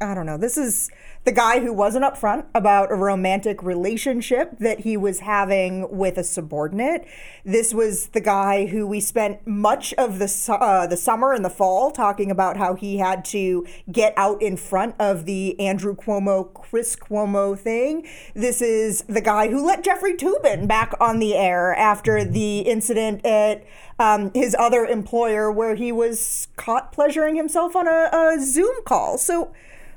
I 0.00 0.14
don't 0.14 0.26
know, 0.26 0.38
this 0.38 0.56
is 0.58 0.90
the 1.26 1.32
guy 1.32 1.58
who 1.58 1.72
wasn't 1.72 2.04
upfront 2.04 2.44
about 2.54 2.92
a 2.92 2.94
romantic 2.94 3.60
relationship 3.60 4.56
that 4.60 4.80
he 4.80 4.96
was 4.96 5.18
having 5.18 5.90
with 5.90 6.16
a 6.16 6.22
subordinate. 6.22 7.04
This 7.44 7.74
was 7.74 8.06
the 8.08 8.20
guy 8.20 8.66
who 8.66 8.86
we 8.86 9.00
spent 9.00 9.44
much 9.44 9.92
of 9.94 10.20
the 10.20 10.48
uh, 10.48 10.86
the 10.86 10.96
summer 10.96 11.32
and 11.32 11.44
the 11.44 11.50
fall 11.50 11.90
talking 11.90 12.30
about 12.30 12.56
how 12.56 12.74
he 12.74 12.98
had 12.98 13.24
to 13.26 13.66
get 13.90 14.14
out 14.16 14.40
in 14.40 14.56
front 14.56 14.94
of 15.00 15.26
the 15.26 15.58
Andrew 15.58 15.96
Cuomo 15.96 16.54
Chris 16.54 16.94
Cuomo 16.94 17.58
thing. 17.58 18.06
This 18.34 18.62
is 18.62 19.02
the 19.08 19.20
guy 19.20 19.48
who 19.48 19.66
let 19.66 19.82
Jeffrey 19.82 20.14
Toobin 20.14 20.68
back 20.68 20.94
on 21.00 21.18
the 21.18 21.34
air 21.34 21.74
after 21.74 22.22
the 22.22 22.60
incident 22.60 23.26
at 23.26 23.66
um, 23.98 24.30
his 24.32 24.54
other 24.56 24.84
employer 24.84 25.50
where 25.50 25.74
he 25.74 25.90
was 25.90 26.46
caught 26.54 26.92
pleasuring 26.92 27.34
himself 27.34 27.74
on 27.74 27.88
a, 27.88 28.10
a 28.12 28.38
Zoom 28.40 28.76
call. 28.84 29.18
So 29.18 29.52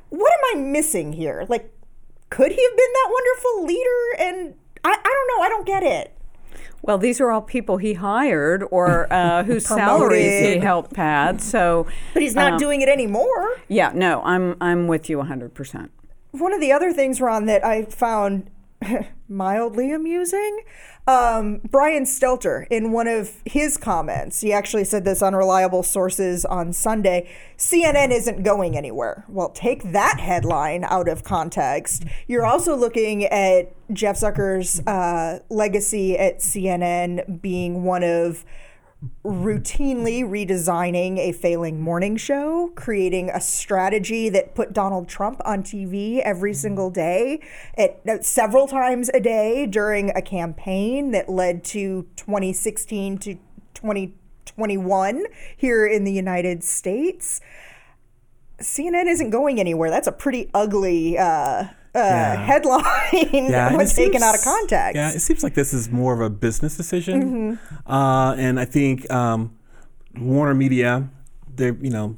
what 0.10 0.32
am 0.32 0.58
I 0.60 0.62
missing 0.64 1.14
here? 1.14 1.46
Like, 1.50 1.72
could 2.30 2.52
he 2.52 2.64
have 2.64 2.78
been 2.78 2.94
that 2.94 3.10
wonderful 3.12 3.66
leader? 3.66 4.00
And 4.20 4.56
I, 4.84 4.90
I 4.92 4.94
don't 4.94 5.38
know. 5.38 5.44
I 5.44 5.50
don't 5.50 5.66
get 5.68 5.84
it. 5.84 6.16
Well, 6.82 6.98
these 6.98 7.20
are 7.20 7.30
all 7.32 7.42
people 7.42 7.78
he 7.78 7.94
hired 7.96 8.64
or 8.72 9.08
uh, 9.14 9.44
whose 9.44 9.66
salaries 9.68 10.54
he 10.54 10.60
helped 10.60 10.94
pad. 10.94 11.42
So, 11.42 11.88
But 12.14 12.24
he's 12.24 12.36
not 12.36 12.54
um, 12.54 12.60
doing 12.60 12.82
it 12.82 12.90
anymore. 12.90 13.58
yeah, 13.68 13.92
no, 13.94 14.22
I'm 14.24 14.56
I'm 14.62 14.88
with 14.88 15.10
you 15.10 15.18
100. 15.18 15.54
percent 15.54 15.92
One 16.32 16.54
of 16.54 16.62
the 16.62 16.72
other 16.72 16.94
things, 16.94 17.20
Ron, 17.20 17.46
that 17.46 17.66
I 17.66 17.84
found 17.84 18.50
mildly 19.30 19.92
amusing, 19.92 20.62
um, 21.10 21.60
Brian 21.70 22.04
Stelter, 22.04 22.68
in 22.70 22.92
one 22.92 23.08
of 23.08 23.42
his 23.46 23.78
comments, 23.78 24.42
he 24.42 24.54
actually 24.54 24.84
said 24.84 25.06
this 25.06 25.24
on 25.24 25.36
reliable 25.36 25.82
sources 25.82 26.46
on 26.46 26.72
Sunday 26.72 27.28
CNN 27.58 28.12
isn't 28.12 28.44
going 28.44 28.78
anywhere. 28.78 29.26
Well, 29.28 29.50
take 29.50 29.92
that 29.92 30.20
headline 30.20 30.84
out 30.84 31.10
of 31.10 31.24
context. 31.24 32.04
You're 32.28 32.46
also 32.46 32.76
looking 32.76 33.26
at 33.26 33.74
Jeff 33.92 34.18
Zucker's 34.18 34.82
uh, 34.86 35.40
legacy 35.50 36.18
at 36.18 36.40
CNN 36.40 37.42
being 37.42 37.84
one 37.84 38.04
of 38.04 38.46
routinely 39.24 40.24
redesigning 40.24 41.18
a 41.20 41.32
failing 41.32 41.80
morning 41.80 42.18
show, 42.18 42.72
creating 42.76 43.30
a 43.30 43.40
strategy 43.40 44.28
that 44.28 44.56
put 44.56 44.74
Donald 44.74 45.08
Trump 45.08 45.42
on 45.46 45.64
TV 45.64 46.20
every 46.20 46.54
single 46.54 46.90
day, 46.90 47.40
at, 47.78 48.02
at 48.06 48.26
several 48.26 48.68
times 48.68 49.10
a 49.14 49.20
day 49.20 49.66
during 49.66 50.10
a 50.16 50.22
campaign 50.22 51.12
that 51.12 51.30
led 51.30 51.64
to 51.64 52.08
2016 52.18 53.18
to 53.20 53.34
2021 53.74 55.24
here 55.56 55.86
in 55.86 56.04
the 56.04 56.14
United 56.14 56.64
States. 56.64 57.40
CNN 58.62 59.06
isn't 59.06 59.30
going 59.30 59.62
anywhere. 59.62 59.90
That's 59.90 60.08
a 60.08 60.12
pretty 60.12 60.50
ugly 60.54 61.18
uh, 61.18 61.66
uh, 61.96 62.36
headline 62.38 62.84
and 63.34 63.78
when 63.78 63.86
it 63.86 63.90
taken 63.96 64.22
out 64.24 64.36
of 64.36 64.42
context. 64.44 64.96
Yeah, 64.96 65.12
it 65.12 65.20
seems 65.22 65.44
like 65.44 65.54
this 65.56 65.74
is 65.74 65.90
more 65.90 66.14
of 66.14 66.22
a 66.22 66.30
business 66.30 66.78
decision, 66.78 67.58
Mm-hmm. 67.60 67.92
uh, 67.92 68.34
and 68.36 68.60
I 68.60 68.66
think 68.66 69.10
um, 69.12 69.58
Warner 70.18 70.54
Media, 70.56 71.10
they 71.56 71.68
you 71.68 71.90
know, 71.90 72.16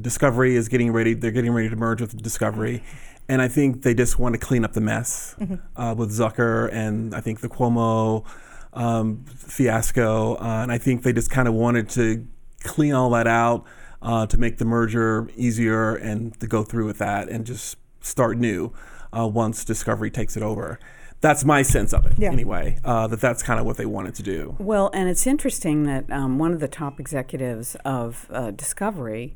Discovery 0.00 0.56
is 0.56 0.68
getting 0.68 0.92
ready. 0.92 1.14
They're 1.14 1.30
getting 1.32 1.52
ready 1.52 1.68
to 1.68 1.76
merge 1.76 2.00
with 2.00 2.20
Discovery, 2.22 2.82
and 3.28 3.42
I 3.42 3.48
think 3.48 3.82
they 3.82 3.92
just 3.94 4.18
want 4.18 4.34
to 4.34 4.38
clean 4.38 4.64
up 4.64 4.72
the 4.72 4.80
mess 4.80 5.34
Mm-hmm. 5.40 5.54
uh, 5.80 5.94
with 5.94 6.10
Zucker 6.10 6.72
and 6.72 7.14
I 7.14 7.20
think 7.20 7.40
the 7.40 7.48
Cuomo 7.48 8.24
um, 8.72 9.24
fiasco, 9.36 10.36
uh, 10.36 10.62
and 10.62 10.70
I 10.72 10.78
think 10.78 11.02
they 11.02 11.12
just 11.12 11.30
kind 11.30 11.48
of 11.48 11.54
wanted 11.54 11.88
to 11.90 12.26
clean 12.62 12.92
all 12.94 13.10
that 13.10 13.26
out 13.26 13.64
uh, 14.02 14.26
to 14.26 14.38
make 14.38 14.58
the 14.58 14.64
merger 14.64 15.28
easier 15.36 15.94
and 15.96 16.38
to 16.40 16.46
go 16.46 16.62
through 16.62 16.86
with 16.86 16.98
that 16.98 17.28
and 17.28 17.44
just 17.44 17.76
start 18.00 18.38
new 18.38 18.72
uh, 19.16 19.26
once 19.26 19.64
Discovery 19.64 20.10
takes 20.10 20.36
it 20.36 20.42
over. 20.42 20.78
That's 21.20 21.44
my 21.44 21.60
sense 21.62 21.92
of 21.92 22.06
it, 22.06 22.14
Yeah. 22.18 22.30
anyway. 22.32 22.78
Uh, 22.82 23.06
that 23.08 23.20
that's 23.20 23.42
kind 23.42 23.60
of 23.60 23.66
what 23.66 23.76
they 23.76 23.84
wanted 23.86 24.14
to 24.14 24.22
do. 24.22 24.56
Well, 24.58 24.90
and 24.94 25.08
it's 25.08 25.26
interesting 25.26 25.82
that 25.84 26.10
um, 26.10 26.38
one 26.38 26.52
of 26.52 26.60
the 26.60 26.68
top 26.68 26.98
executives 26.98 27.76
of 27.84 28.26
uh, 28.30 28.52
Discovery 28.52 29.34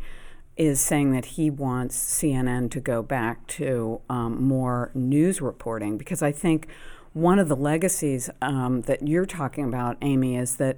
is 0.57 0.81
saying 0.81 1.13
that 1.13 1.25
he 1.27 1.51
wants 1.51 1.97
CNN 1.99 2.71
to 2.71 2.81
go 2.81 3.03
back 3.03 3.47
to 3.49 4.01
um, 4.09 4.43
more 4.43 4.91
news 4.95 5.43
reporting 5.43 5.99
because 5.99 6.23
I 6.23 6.33
think 6.33 6.69
one 7.13 7.39
of 7.39 7.49
the 7.49 7.57
legacies 7.57 8.31
um, 8.41 8.83
that 8.83 9.07
you're 9.07 9.27
talking 9.27 9.65
about, 9.65 9.97
Amy, 10.01 10.37
is 10.37 10.57
that 10.57 10.77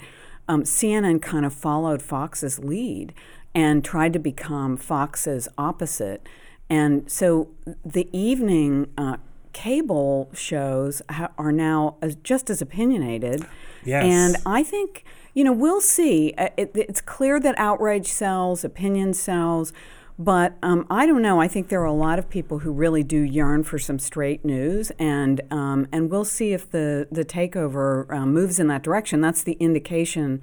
um, 0.49 0.63
CNN 0.65 1.21
kind 1.23 1.45
of 1.47 1.53
followed 1.53 2.03
Fox's 2.03 2.59
lead 2.59 3.15
and 3.55 3.85
tried 3.85 4.13
to 4.13 4.19
become 4.19 4.77
Fox's 4.77 5.49
opposite. 5.57 6.27
And 6.69 7.11
so 7.11 7.49
the 7.85 8.09
evening 8.13 8.89
uh, 8.99 9.19
cable 9.53 10.29
shows 10.35 11.01
ha- 11.11 11.31
are 11.39 11.53
now 11.53 11.97
as, 12.03 12.17
just 12.17 12.51
as 12.51 12.61
opinionated. 12.61 13.47
Yes. 13.85 14.05
And 14.05 14.37
I 14.45 14.63
think, 14.63 15.05
you 15.35 15.45
know, 15.45 15.53
we'll 15.53 15.81
see. 15.81 16.35
Uh, 16.37 16.49
it, 16.57 16.73
it's 16.75 17.01
clear 17.01 17.39
that 17.41 17.55
outrage 17.59 18.09
sells, 18.09 18.65
opinion 18.65 19.15
sells. 19.15 19.73
But 20.19 20.55
um, 20.63 20.87
I 20.89 21.05
don't 21.05 21.21
know. 21.21 21.41
I 21.41 21.49
think 21.49 21.69
there 21.69 21.83
are 21.83 21.85
a 21.85 21.93
lot 21.93 22.19
of 22.19 22.29
people 22.31 22.61
who 22.61 22.73
really 22.73 23.03
do 23.03 23.21
yearn 23.21 23.65
for 23.65 23.79
some 23.79 23.99
straight 23.99 24.47
news, 24.47 24.91
and 24.99 25.43
um, 25.51 25.87
and 25.93 26.11
we'll 26.11 26.25
see 26.25 26.55
if 26.55 26.71
the 26.71 27.07
the 27.13 27.23
takeover 27.23 28.11
uh, 28.11 28.25
moves 28.25 28.59
in 28.59 28.67
that 28.69 28.83
direction. 28.83 29.21
That's 29.21 29.43
the 29.43 29.53
indication 29.61 30.41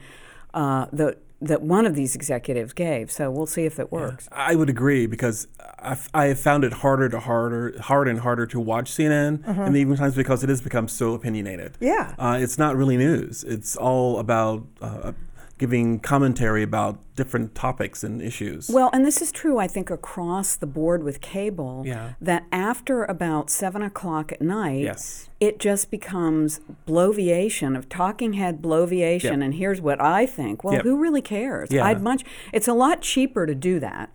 uh, 0.53 0.86
that 0.94 1.18
that 1.44 1.62
one 1.62 1.86
of 1.86 1.96
these 1.96 2.16
executives 2.16 2.74
gave. 2.74 3.12
So 3.12 3.30
we'll 3.30 3.46
see 3.46 3.66
if 3.66 3.80
it 3.80 3.92
works. 3.92 4.28
Yeah, 4.32 4.38
I 4.38 4.56
would 4.56 4.70
agree 4.70 5.06
because 5.06 5.48
I've, 5.80 6.10
I 6.14 6.26
have 6.26 6.40
found 6.40 6.64
it 6.64 6.74
harder 6.74 7.10
to 7.10 7.20
harder, 7.20 7.80
harder 7.82 8.10
and 8.10 8.20
harder 8.20 8.46
to 8.48 8.60
watch 8.60 8.92
CNN 8.92 9.48
uh-huh. 9.48 9.64
in 9.64 9.74
the 9.74 9.82
evening 9.82 9.98
times 9.98 10.16
because 10.16 10.44
it 10.44 10.50
has 10.50 10.62
become 10.62 10.88
so 10.88 11.14
opinionated. 11.14 11.78
Yeah, 11.80 12.16
uh, 12.18 12.38
it's 12.40 12.58
not 12.58 12.76
really 12.76 12.98
news. 12.98 13.44
It's 13.44 13.76
all 13.76 14.20
about. 14.20 14.66
Uh, 14.82 15.14
giving 15.57 16.00
commentary 16.00 16.63
about 16.63 17.00
different 17.15 17.53
topics 17.53 18.03
and 18.03 18.22
issues. 18.22 18.69
Well, 18.69 18.89
and 18.91 19.05
this 19.05 19.22
is 19.22 19.31
true, 19.31 19.60
I 19.60 19.67
think, 19.67 19.89
across 19.91 20.55
the 20.55 20.65
board 20.65 21.03
with 21.03 21.22
cable. 21.22 21.83
Yeah. 21.86 22.13
That 22.19 22.45
after 22.51 23.03
about 23.03 23.50
seven 23.50 23.81
o'clock 23.81 24.31
at 24.31 24.41
night, 24.41 24.81
yes. 24.81 25.29
it 25.39 25.60
just 25.60 25.91
becomes 25.91 26.60
bloviation 26.88 27.77
of 27.77 27.88
talking 27.88 28.33
head 28.33 28.62
bloviation. 28.62 29.24
Yep. 29.24 29.41
And 29.41 29.53
here's 29.53 29.79
what 29.79 30.01
I 30.01 30.25
think. 30.25 30.63
Well, 30.63 30.74
yep. 30.74 30.83
who 30.83 30.98
really 30.98 31.22
cares? 31.22 31.69
Yeah. 31.72 31.86
I'd 31.86 32.01
much. 32.01 32.24
It's 32.51 32.67
a 32.67 32.74
lot 32.74 33.01
cheaper 33.01 33.45
to 33.45 33.55
do 33.55 33.79
that. 33.79 34.12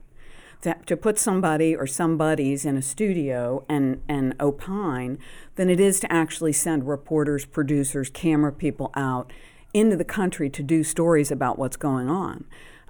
To, 0.63 0.75
to 0.87 0.97
put 0.97 1.21
somebody 1.21 1.77
or 1.77 1.87
somebodies 1.87 2.65
in 2.65 2.77
a 2.77 2.83
studio 2.83 3.65
and, 3.69 4.03
and 4.09 4.35
opine 4.41 5.21
than 5.55 5.71
it 5.71 5.79
is 5.79 6.01
to 6.01 6.13
actually 6.13 6.53
send 6.53 6.89
reporters, 6.89 7.45
producers, 7.45 8.11
camera 8.11 8.53
people 8.53 8.91
out 8.97 9.33
into 9.79 9.97
the 9.97 10.05
country 10.05 10.51
to 10.51 10.63
do 10.63 10.83
stories 10.83 11.31
about 11.31 11.59
what's 11.59 11.77
going 11.77 12.09
on. 12.09 12.45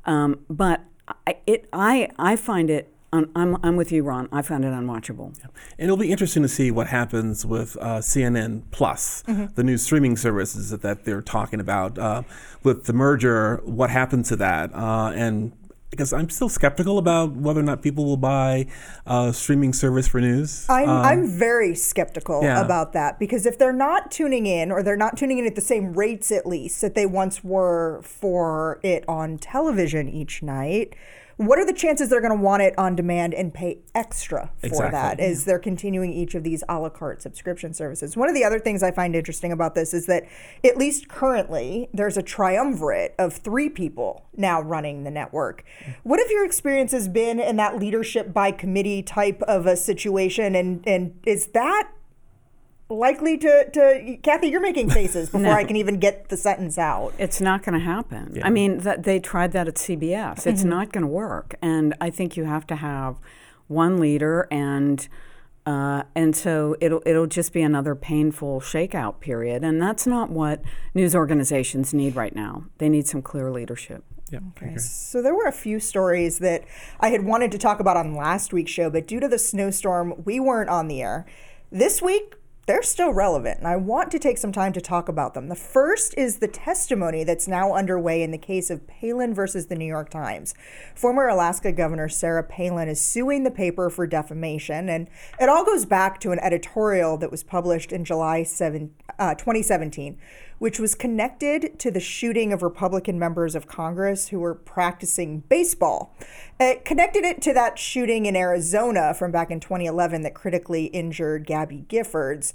Um, 0.04 0.40
but 0.49 0.83
I, 1.26 1.37
it, 1.47 1.68
I, 1.73 2.09
I 2.18 2.37
find 2.37 2.71
it 2.71 2.92
I'm, 3.12 3.30
I'm, 3.35 3.57
I'm, 3.62 3.76
with 3.76 3.90
you, 3.90 4.02
Ron. 4.02 4.28
I 4.30 4.42
found 4.42 4.64
it 4.64 4.68
unwatchable. 4.68 5.35
Yeah. 5.38 5.47
And 5.78 5.87
it'll 5.87 5.97
be 5.97 6.11
interesting 6.11 6.42
to 6.42 6.49
see 6.49 6.71
what 6.71 6.88
happens 6.88 7.47
with 7.47 7.76
uh, 7.80 7.99
CNN 7.99 8.64
Plus, 8.71 9.23
mm-hmm. 9.26 9.47
the 9.54 9.64
new 9.64 9.78
streaming 9.78 10.16
services 10.16 10.71
that, 10.71 10.83
that 10.83 11.04
they're 11.04 11.23
talking 11.23 11.59
about. 11.59 11.99
Uh, 11.99 12.23
with 12.62 12.85
the 12.85 12.92
merger, 12.92 13.62
what 13.64 13.88
happened 13.88 14.26
to 14.26 14.37
that? 14.37 14.75
Uh, 14.75 15.12
and 15.14 15.52
because 15.90 16.12
I'm 16.12 16.28
still 16.28 16.49
skeptical 16.49 16.99
about 16.99 17.35
whether 17.35 17.61
or 17.61 17.64
not 17.64 17.83
people 17.83 18.04
will 18.04 18.16
buy 18.16 18.66
a 19.07 19.33
streaming 19.33 19.73
service 19.73 20.07
for 20.07 20.21
news. 20.21 20.66
I'm, 20.68 20.88
um, 20.88 21.04
I'm 21.04 21.26
very 21.26 21.75
skeptical 21.75 22.42
yeah. 22.42 22.61
about 22.61 22.92
that 22.92 23.18
because 23.18 23.47
if 23.47 23.59
they're 23.59 23.73
not 23.73 24.11
tuning 24.11 24.47
in 24.47 24.71
or 24.71 24.83
they're 24.83 24.97
not 24.97 25.16
tuning 25.16 25.38
in 25.38 25.47
at 25.47 25.54
the 25.54 25.61
same 25.61 25.95
rates 25.95 26.30
at 26.30 26.47
least 26.47 26.80
that 26.83 26.95
they 26.95 27.07
once 27.07 27.42
were 27.42 28.02
for 28.02 28.80
it 28.83 29.04
on 29.09 29.38
television 29.38 30.09
each 30.09 30.42
night, 30.42 30.95
what 31.38 31.59
are 31.59 31.64
the 31.64 31.73
chances 31.73 32.09
they're 32.11 32.21
going 32.21 32.37
to 32.37 32.42
want 32.42 32.62
it 32.62 32.76
on 32.76 32.97
demand 32.97 33.33
and 33.33 33.54
pay 33.54 33.78
extra 33.95 34.50
for 34.59 34.66
exactly. 34.66 34.90
that 34.90 35.21
as 35.21 35.45
they're 35.45 35.61
continuing 35.61 36.12
each 36.12 36.35
of 36.35 36.42
these 36.42 36.64
a 36.68 36.78
la 36.78 36.88
carte 36.88 37.23
subscription 37.23 37.73
services? 37.73 38.16
One 38.16 38.28
of 38.28 38.35
the 38.35 38.45
other 38.45 38.59
things 38.59 38.83
I 38.83 38.90
find 38.90 39.14
interesting 39.14 39.52
about 39.52 39.76
this 39.76 39.95
is 39.95 40.07
that, 40.07 40.25
at 40.64 40.76
least 40.76 41.09
currently, 41.09 41.88
there's 41.95 42.16
a 42.16 42.23
triumvirate 42.23 43.14
of 43.18 43.35
three 43.35 43.68
people 43.68 44.26
now 44.37 44.61
running 44.61 45.04
the 45.04 45.12
network. 45.12 45.64
What 46.02 46.18
have 46.18 46.30
your 46.30 46.45
experiences 46.45 47.09
been 47.09 47.38
in 47.38 47.57
that 47.57 47.78
leadership 47.78 48.33
by 48.33 48.50
committee 48.50 49.02
type 49.02 49.40
of 49.42 49.66
a 49.66 49.76
situation? 49.76 50.57
And, 50.57 50.87
and 50.88 51.21
is 51.25 51.49
that 51.49 51.88
likely 52.90 53.37
to, 53.38 53.71
to 53.71 54.18
Kathy, 54.23 54.49
you're 54.49 54.61
making 54.61 54.90
faces 54.90 55.28
before 55.30 55.40
no. 55.40 55.52
I 55.52 55.64
can 55.64 55.76
even 55.76 55.99
get 55.99 56.28
the 56.28 56.37
sentence 56.37 56.78
out. 56.78 57.12
It's 57.18 57.40
not 57.40 57.62
going 57.62 57.78
to 57.78 57.85
happen. 57.85 58.33
Yeah. 58.35 58.47
I 58.47 58.50
mean, 58.50 58.78
that 58.78 59.04
they 59.04 59.21
tried 59.21 59.52
that 59.52 59.68
at 59.68 59.75
CBS. 59.75 60.47
It's 60.47 60.61
mm-hmm. 60.61 60.68
not 60.68 60.92
going 60.92 61.02
to 61.02 61.09
work. 61.09 61.54
And 61.61 61.95
I 62.00 62.11
think 62.11 62.37
you 62.37 62.45
have 62.45 62.66
to 62.68 62.76
have 62.76 63.16
one 63.66 63.99
leader 63.99 64.49
and 64.50 65.07
uh, 65.68 66.02
and 66.14 66.35
so 66.35 66.75
it'll 66.80 67.02
it'll 67.04 67.26
just 67.26 67.52
be 67.52 67.61
another 67.61 67.95
painful 67.95 68.59
shakeout 68.59 69.21
period, 69.21 69.62
and 69.62 69.83
that's 69.83 70.07
not 70.07 70.30
what 70.30 70.62
news 70.95 71.14
organizations 71.14 71.92
need 71.92 72.16
right 72.16 72.35
now. 72.35 72.64
They 72.78 72.88
need 72.88 73.07
some 73.07 73.21
clear 73.21 73.50
leadership. 73.50 74.02
Yeah. 74.30 74.38
Okay. 74.57 74.78
So 74.78 75.21
there 75.21 75.35
were 75.35 75.45
a 75.45 75.52
few 75.52 75.78
stories 75.78 76.38
that 76.38 76.64
I 77.00 77.11
had 77.11 77.26
wanted 77.26 77.52
to 77.52 77.59
talk 77.59 77.80
about 77.80 77.99
on 77.99 78.14
last 78.14 78.50
week's 78.50 78.71
show, 78.71 78.88
but 78.88 79.07
due 79.07 79.21
to 79.21 79.28
the 79.28 79.38
snowstorm, 79.38 80.23
we 80.25 80.40
weren't 80.40 80.71
on 80.71 80.88
the 80.88 81.02
air. 81.02 81.26
This 81.71 82.00
week, 82.00 82.37
they're 82.68 82.82
still 82.82 83.14
relevant, 83.14 83.56
and 83.58 83.66
I 83.66 83.76
want 83.76 84.10
to 84.10 84.18
take 84.18 84.37
some 84.37 84.52
time 84.52 84.75
to 84.75 84.80
talk 84.82 85.08
about 85.08 85.32
them. 85.32 85.48
The 85.48 85.54
first 85.54 86.12
is 86.18 86.37
the 86.37 86.48
testimony 86.48 87.25
that's 87.25 87.48
now 87.48 87.72
underway 87.72 88.22
in 88.22 88.30
the 88.30 88.37
case 88.37 88.68
of 88.68 88.87
Palin 88.87 89.32
versus 89.32 89.68
the 89.68 89.75
New 89.75 89.87
York 89.87 90.10
Times. 90.10 90.54
Former 90.94 91.28
Alaska 91.28 91.72
Governor 91.72 92.10
Sarah 92.10 92.44
Palin 92.44 92.87
is 92.87 93.00
suing 93.00 93.44
the 93.44 93.50
paper 93.50 93.88
for 93.88 94.06
defamation, 94.06 94.90
and 94.90 95.08
it 95.40 95.48
all 95.48 95.64
goes 95.64 95.87
back 95.87 96.20
to 96.20 96.30
an 96.30 96.38
editorial 96.40 97.16
that 97.16 97.30
was 97.30 97.42
published 97.42 97.90
in 97.90 98.04
July 98.04 98.42
7, 98.42 98.94
uh, 99.18 99.34
2017 99.34 100.18
which 100.58 100.78
was 100.78 100.94
connected 100.94 101.78
to 101.78 101.90
the 101.90 102.00
shooting 102.00 102.52
of 102.52 102.62
Republican 102.62 103.18
members 103.18 103.54
of 103.54 103.66
Congress 103.66 104.28
who 104.28 104.40
were 104.40 104.54
practicing 104.54 105.40
baseball. 105.48 106.14
It 106.58 106.84
connected 106.84 107.24
it 107.24 107.40
to 107.42 107.54
that 107.54 107.78
shooting 107.78 108.26
in 108.26 108.36
Arizona 108.36 109.14
from 109.14 109.30
back 109.30 109.50
in 109.50 109.60
2011 109.60 110.22
that 110.22 110.34
critically 110.34 110.86
injured 110.86 111.46
Gabby 111.46 111.84
Giffords. 111.88 112.52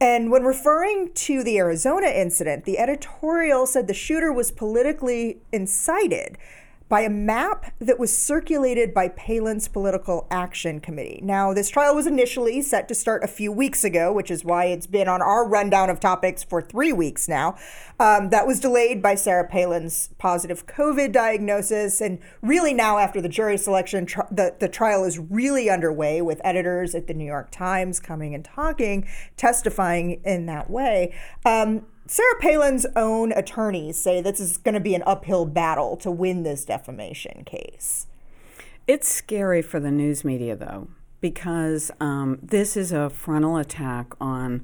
And 0.00 0.32
when 0.32 0.42
referring 0.42 1.12
to 1.14 1.44
the 1.44 1.58
Arizona 1.58 2.08
incident, 2.08 2.64
the 2.64 2.78
editorial 2.78 3.66
said 3.66 3.86
the 3.86 3.94
shooter 3.94 4.32
was 4.32 4.50
politically 4.50 5.42
incited 5.52 6.38
by 6.92 7.00
a 7.00 7.08
map 7.08 7.72
that 7.78 7.98
was 7.98 8.14
circulated 8.14 8.92
by 8.92 9.08
Palin's 9.08 9.66
Political 9.66 10.26
Action 10.30 10.78
Committee. 10.78 11.20
Now, 11.22 11.54
this 11.54 11.70
trial 11.70 11.94
was 11.94 12.06
initially 12.06 12.60
set 12.60 12.86
to 12.88 12.94
start 12.94 13.24
a 13.24 13.28
few 13.28 13.50
weeks 13.50 13.82
ago, 13.82 14.12
which 14.12 14.30
is 14.30 14.44
why 14.44 14.66
it's 14.66 14.86
been 14.86 15.08
on 15.08 15.22
our 15.22 15.48
rundown 15.48 15.88
of 15.88 16.00
topics 16.00 16.44
for 16.44 16.60
three 16.60 16.92
weeks 16.92 17.30
now. 17.30 17.56
Um, 17.98 18.28
that 18.28 18.46
was 18.46 18.60
delayed 18.60 19.00
by 19.00 19.14
Sarah 19.14 19.48
Palin's 19.48 20.10
positive 20.18 20.66
COVID 20.66 21.12
diagnosis. 21.12 22.02
And 22.02 22.18
really, 22.42 22.74
now 22.74 22.98
after 22.98 23.22
the 23.22 23.28
jury 23.30 23.56
selection, 23.56 24.04
tr- 24.04 24.20
the, 24.30 24.54
the 24.60 24.68
trial 24.68 25.04
is 25.04 25.18
really 25.18 25.70
underway 25.70 26.20
with 26.20 26.42
editors 26.44 26.94
at 26.94 27.06
the 27.06 27.14
New 27.14 27.24
York 27.24 27.50
Times 27.50 28.00
coming 28.00 28.34
and 28.34 28.44
talking, 28.44 29.08
testifying 29.38 30.20
in 30.26 30.44
that 30.44 30.68
way. 30.68 31.14
Um, 31.46 31.86
Sarah 32.06 32.38
Palin's 32.40 32.86
own 32.96 33.32
attorneys 33.32 33.96
say 33.96 34.20
this 34.20 34.40
is 34.40 34.56
going 34.56 34.74
to 34.74 34.80
be 34.80 34.94
an 34.94 35.02
uphill 35.06 35.46
battle 35.46 35.96
to 35.98 36.10
win 36.10 36.42
this 36.42 36.64
defamation 36.64 37.44
case. 37.44 38.06
It's 38.86 39.08
scary 39.08 39.62
for 39.62 39.78
the 39.78 39.90
news 39.90 40.24
media, 40.24 40.56
though, 40.56 40.88
because 41.20 41.90
um, 42.00 42.38
this 42.42 42.76
is 42.76 42.90
a 42.90 43.08
frontal 43.08 43.56
attack 43.56 44.14
on 44.20 44.62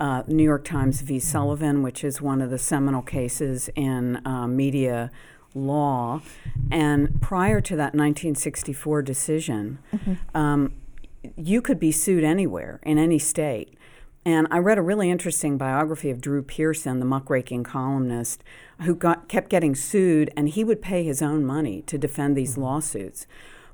uh, 0.00 0.24
New 0.26 0.42
York 0.42 0.64
Times 0.64 1.00
v. 1.02 1.20
Sullivan, 1.20 1.82
which 1.82 2.02
is 2.02 2.20
one 2.20 2.42
of 2.42 2.50
the 2.50 2.58
seminal 2.58 3.02
cases 3.02 3.70
in 3.76 4.20
uh, 4.26 4.48
media 4.48 5.12
law. 5.54 6.20
And 6.72 7.20
prior 7.22 7.60
to 7.60 7.76
that 7.76 7.94
1964 7.94 9.02
decision, 9.02 9.78
mm-hmm. 9.94 10.36
um, 10.36 10.72
you 11.36 11.62
could 11.62 11.78
be 11.78 11.92
sued 11.92 12.24
anywhere 12.24 12.80
in 12.82 12.98
any 12.98 13.20
state. 13.20 13.78
And 14.24 14.46
I 14.50 14.58
read 14.58 14.78
a 14.78 14.82
really 14.82 15.10
interesting 15.10 15.58
biography 15.58 16.08
of 16.10 16.20
Drew 16.20 16.42
Pearson, 16.42 17.00
the 17.00 17.04
muckraking 17.04 17.64
columnist, 17.64 18.44
who 18.82 18.94
got 18.94 19.28
kept 19.28 19.48
getting 19.48 19.74
sued, 19.74 20.30
and 20.36 20.48
he 20.48 20.62
would 20.62 20.80
pay 20.80 21.02
his 21.02 21.22
own 21.22 21.44
money 21.44 21.82
to 21.82 21.98
defend 21.98 22.36
these 22.36 22.52
mm-hmm. 22.52 22.62
lawsuits. 22.62 23.26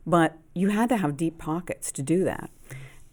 But 0.06 0.38
you 0.54 0.68
had 0.68 0.88
to 0.88 0.96
have 0.96 1.18
deep 1.18 1.36
pockets 1.36 1.92
to 1.92 2.02
do 2.02 2.24
that. 2.24 2.50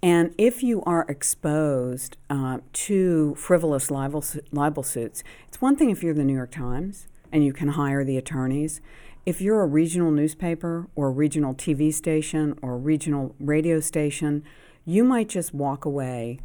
And 0.02 0.34
if 0.38 0.64
you 0.64 0.82
are 0.84 1.06
exposed 1.10 2.16
uh, 2.30 2.60
to 2.72 3.36
frivolous 3.36 3.92
libel, 3.92 4.24
libel 4.52 4.84
suits, 4.84 5.24
it's 5.48 5.60
one 5.60 5.76
thing 5.76 5.90
if 5.90 6.04
you're 6.04 6.14
the 6.14 6.24
New 6.24 6.36
York 6.36 6.52
Times 6.52 7.08
and 7.32 7.44
you 7.44 7.52
can 7.52 7.70
hire 7.70 8.06
the 8.06 8.18
attorneys. 8.18 8.82
If 9.26 9.42
you're 9.42 9.62
a 9.62 9.68
regional 9.68 10.12
newspaper 10.12 10.88
or 10.96 11.08
a 11.08 11.12
regional 11.12 11.54
TV 11.54 11.94
station 11.94 12.58
or 12.62 12.74
a 12.74 12.78
regional 12.78 13.36
radio 13.40 13.80
station, 13.80 14.44
you 14.86 15.04
might 15.04 15.28
just 15.28 15.54
walk 15.54 15.84
away 15.84 16.40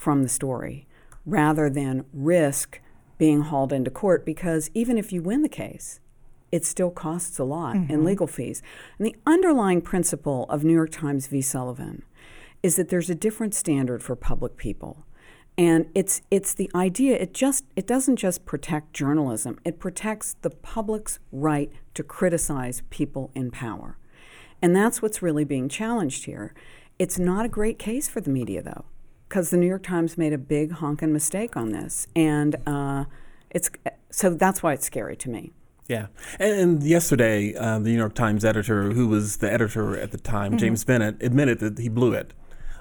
from 0.00 0.22
the 0.22 0.28
story 0.30 0.86
rather 1.26 1.68
than 1.68 2.06
risk 2.14 2.80
being 3.18 3.42
hauled 3.42 3.70
into 3.70 3.90
court 3.90 4.24
because 4.24 4.70
even 4.72 4.96
if 4.96 5.12
you 5.12 5.20
win 5.20 5.42
the 5.42 5.48
case, 5.48 6.00
it 6.50 6.64
still 6.64 6.90
costs 6.90 7.38
a 7.38 7.44
lot 7.44 7.76
in 7.76 7.86
mm-hmm. 7.86 8.04
legal 8.06 8.26
fees. 8.26 8.62
And 8.98 9.06
the 9.06 9.14
underlying 9.26 9.82
principle 9.82 10.46
of 10.48 10.64
New 10.64 10.72
York 10.72 10.90
Times 10.90 11.26
v. 11.26 11.42
Sullivan 11.42 12.02
is 12.62 12.76
that 12.76 12.88
there's 12.88 13.10
a 13.10 13.14
different 13.14 13.54
standard 13.54 14.02
for 14.02 14.16
public 14.16 14.56
people. 14.56 15.04
And 15.58 15.90
it's 15.94 16.22
it's 16.30 16.54
the 16.54 16.70
idea 16.74 17.16
it 17.16 17.34
just 17.34 17.66
it 17.76 17.86
doesn't 17.86 18.16
just 18.16 18.46
protect 18.46 18.94
journalism, 18.94 19.58
it 19.66 19.78
protects 19.78 20.34
the 20.40 20.48
public's 20.48 21.18
right 21.30 21.70
to 21.92 22.02
criticize 22.02 22.82
people 22.88 23.30
in 23.34 23.50
power. 23.50 23.98
And 24.62 24.74
that's 24.74 25.02
what's 25.02 25.20
really 25.20 25.44
being 25.44 25.68
challenged 25.68 26.24
here. 26.24 26.54
It's 26.98 27.18
not 27.18 27.44
a 27.44 27.50
great 27.50 27.78
case 27.78 28.08
for 28.08 28.22
the 28.22 28.30
media 28.30 28.62
though, 28.62 28.86
because 29.30 29.50
the 29.50 29.56
New 29.56 29.68
York 29.68 29.84
Times 29.84 30.18
made 30.18 30.32
a 30.32 30.38
big 30.38 30.72
honking 30.72 31.12
mistake 31.12 31.56
on 31.56 31.70
this. 31.70 32.08
And 32.16 32.56
uh, 32.66 33.04
it's 33.48 33.70
so 34.10 34.30
that's 34.30 34.60
why 34.62 34.72
it's 34.74 34.84
scary 34.84 35.16
to 35.16 35.30
me. 35.30 35.52
Yeah. 35.86 36.06
And, 36.38 36.60
and 36.60 36.82
yesterday, 36.82 37.54
um, 37.54 37.84
the 37.84 37.90
New 37.90 37.96
York 37.98 38.14
Times 38.14 38.44
editor, 38.44 38.90
who 38.90 39.06
was 39.08 39.38
the 39.38 39.50
editor 39.50 39.96
at 39.96 40.10
the 40.10 40.18
time, 40.18 40.52
Mm-hmm. 40.52 40.58
James 40.58 40.84
Bennet, 40.84 41.22
admitted 41.22 41.60
that 41.60 41.78
he 41.78 41.88
blew 41.88 42.12
it. 42.12 42.34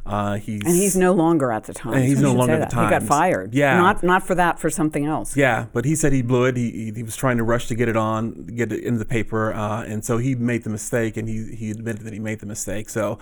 Uh, 0.08 0.38
he's, 0.38 0.63
And 0.65 0.75
he's 0.75 0.98
no 0.98 1.13
longer 1.13 1.51
at 1.51 1.65
the 1.65 1.74
time. 1.74 1.94
And 1.94 2.03
he's 2.03 2.20
no 2.20 2.34
longer 2.34 2.53
at 2.53 2.72
the 2.72 2.75
that. 2.75 2.86
He 2.86 2.89
got 2.89 3.03
fired. 3.03 3.53
Yeah. 3.53 3.77
Not 3.77 4.01
not 4.01 4.25
for 4.25 4.34
that, 4.34 4.60
for 4.60 4.72
something 4.72 5.06
else. 5.06 5.38
Yeah, 5.38 5.68
but 5.72 5.86
he 5.86 5.96
said 5.96 6.13
he 6.13 6.24
blew 6.24 6.46
it. 6.46 6.58
He, 6.58 6.72
he, 6.72 6.91
he 6.96 7.03
was 7.03 7.15
trying 7.15 7.38
to 7.38 7.44
rush 7.44 7.68
to 7.68 7.75
get 7.75 7.88
it 7.88 7.98
on, 7.98 8.48
get 8.48 8.72
it 8.72 8.84
in 8.84 8.98
the 8.98 9.06
paper, 9.06 9.53
uh, 9.53 9.84
and 9.84 10.03
so 10.03 10.18
he 10.18 10.34
made 10.34 10.63
the 10.63 10.72
mistake, 10.72 11.15
and 11.15 11.29
he, 11.29 11.56
he 11.56 11.70
admitted 11.70 12.01
that 12.06 12.13
he 12.13 12.20
made 12.20 12.39
the 12.39 12.48
mistake. 12.48 12.89
So, 12.89 13.20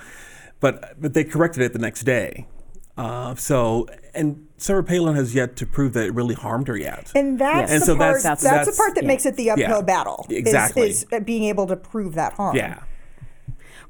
but 0.61 1.01
but 1.01 1.13
they 1.13 1.25
corrected 1.25 1.61
it 1.61 1.73
the 1.73 1.79
next 1.79 2.03
day. 2.03 2.47
Uh, 2.97 3.35
so 3.35 3.87
and 4.13 4.47
Sarah 4.57 4.83
Palin 4.83 5.15
has 5.15 5.35
yet 5.35 5.55
to 5.57 5.65
prove 5.67 5.93
that 5.93 6.05
it 6.07 6.13
really 6.15 6.33
harmed 6.33 6.67
her 6.67 6.75
yet. 6.77 7.11
And 7.13 7.37
that's 7.39 7.71
And 7.71 7.81
the 7.81 7.85
so 7.85 7.95
part. 7.97 8.23
that's- 8.23 8.23
That's, 8.23 8.41
the 8.43 8.49
that's- 8.49 8.77
part 8.77 8.95
that 8.95 9.03
yeah. 9.03 9.07
makes 9.07 9.25
it 9.27 9.35
the 9.35 9.51
uphill 9.51 9.67
Yeah. 9.77 9.81
battle. 9.81 10.25
is- 10.29 10.37
Exactly. 10.37 10.89
Is, 10.89 11.05
uh, 11.11 11.19
being 11.19 11.43
able 11.43 11.67
to 11.67 11.75
prove 11.75 12.15
that 12.15 12.33
harm. 12.33 12.55
yeah. 12.55 12.79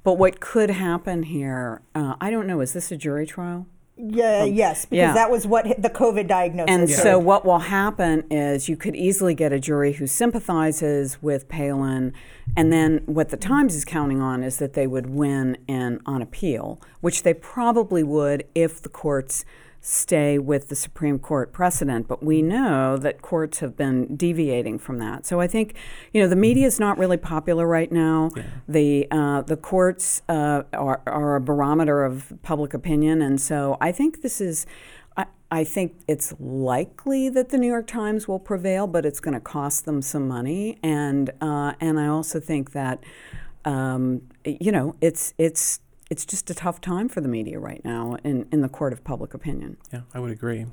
But 0.04 0.14
what 0.18 0.40
could 0.42 0.70
happen 0.70 1.24
here, 1.24 1.82
uh, 1.96 2.16
I 2.22 2.30
don't 2.32 2.48
know, 2.48 2.60
is 2.62 2.74
this 2.74 2.92
a 2.92 2.98
jury 2.98 3.26
trial? 3.26 3.66
Yeah. 3.98 4.44
Um, 4.44 4.54
yes, 4.54 4.86
because 4.86 4.98
yeah. 4.98 5.14
that 5.14 5.32
was 5.32 5.48
what 5.48 5.66
the 5.82 5.90
COVID 5.90 6.28
diagnosis. 6.28 6.70
And 6.70 6.88
did. 6.88 6.98
so, 6.98 7.18
what 7.18 7.46
will 7.46 7.60
happen 7.60 8.26
is 8.30 8.70
you 8.70 8.78
could 8.78 8.96
easily 8.96 9.34
get 9.34 9.52
a 9.52 9.60
jury 9.60 9.94
who 9.94 10.06
sympathizes 10.06 11.22
with 11.22 11.50
Palin, 11.50 12.14
and 12.56 12.72
then 12.72 13.02
what 13.06 13.30
the 13.30 13.38
Times 13.38 13.76
is 13.76 13.86
counting 13.86 14.22
on 14.22 14.44
is 14.44 14.58
that 14.58 14.74
they 14.74 14.86
would 14.86 15.10
win 15.10 15.58
in 15.68 16.00
on 16.06 16.22
appeal, 16.22 16.80
which 17.02 17.24
they 17.24 17.34
probably 17.34 18.04
would 18.04 18.46
if 18.54 18.82
the 18.82 18.90
courts 18.90 19.46
stay 19.88 20.38
with 20.38 20.68
the 20.68 20.76
Supreme 20.76 21.18
Court 21.18 21.54
precedent. 21.54 22.10
But 22.10 22.22
we 22.22 22.42
know 22.42 22.98
that 22.98 23.22
courts 23.22 23.60
have 23.60 23.78
been 23.78 24.18
deviating 24.18 24.80
from 24.80 25.00
that. 25.00 25.26
So 25.26 25.40
I 25.40 25.48
think, 25.48 25.76
you 26.14 26.22
know, 26.22 26.28
the 26.28 26.36
media 26.36 26.68
is 26.68 26.78
not 26.78 26.98
really 26.98 27.16
popular 27.16 27.66
right 27.66 27.90
now. 27.90 28.32
The 28.68 29.08
uh, 29.10 29.44
the 29.44 29.56
courts 29.56 30.22
uh, 30.28 30.64
are, 30.74 31.02
are 31.08 31.36
a 31.38 31.42
barometer 31.42 32.04
of 32.04 32.34
public 32.44 32.74
opinion, 32.74 33.22
and 33.22 33.40
so 33.40 33.78
I 33.80 33.92
think 33.94 34.22
this 34.22 34.42
is. 34.42 34.66
I, 35.16 35.26
I 35.50 35.64
think 35.64 35.96
it's 36.08 36.34
likely 36.38 37.30
that 37.30 37.50
the 37.50 37.58
New 37.58 37.68
York 37.68 37.88
Times 37.88 38.28
will 38.28 38.40
prevail, 38.40 38.88
but 38.88 39.06
it's 39.06 39.22
going 39.22 39.34
to 39.34 39.40
cost 39.40 39.86
them 39.86 40.02
some 40.02 40.28
money, 40.28 40.78
and 40.84 41.30
uh, 41.40 41.74
and 41.80 41.98
I 41.98 42.08
also 42.08 42.42
think 42.42 42.74
that 42.74 43.02
um, 43.64 44.22
you 44.44 44.72
know 44.72 44.96
it's 45.00 45.34
it's 45.38 45.80
it's 46.10 46.26
just 46.26 46.50
a 46.50 46.54
tough 46.54 46.82
time 46.82 47.10
for 47.10 47.22
the 47.22 47.28
media 47.28 47.60
right 47.60 47.84
now 47.84 48.18
in, 48.24 48.48
in 48.52 48.62
the 48.62 48.70
court 48.70 48.94
of 48.94 49.04
public 49.04 49.34
opinion. 49.34 49.78
Yeah, 49.92 50.02
I 50.14 50.20
would 50.20 50.32
agree. 50.32 50.66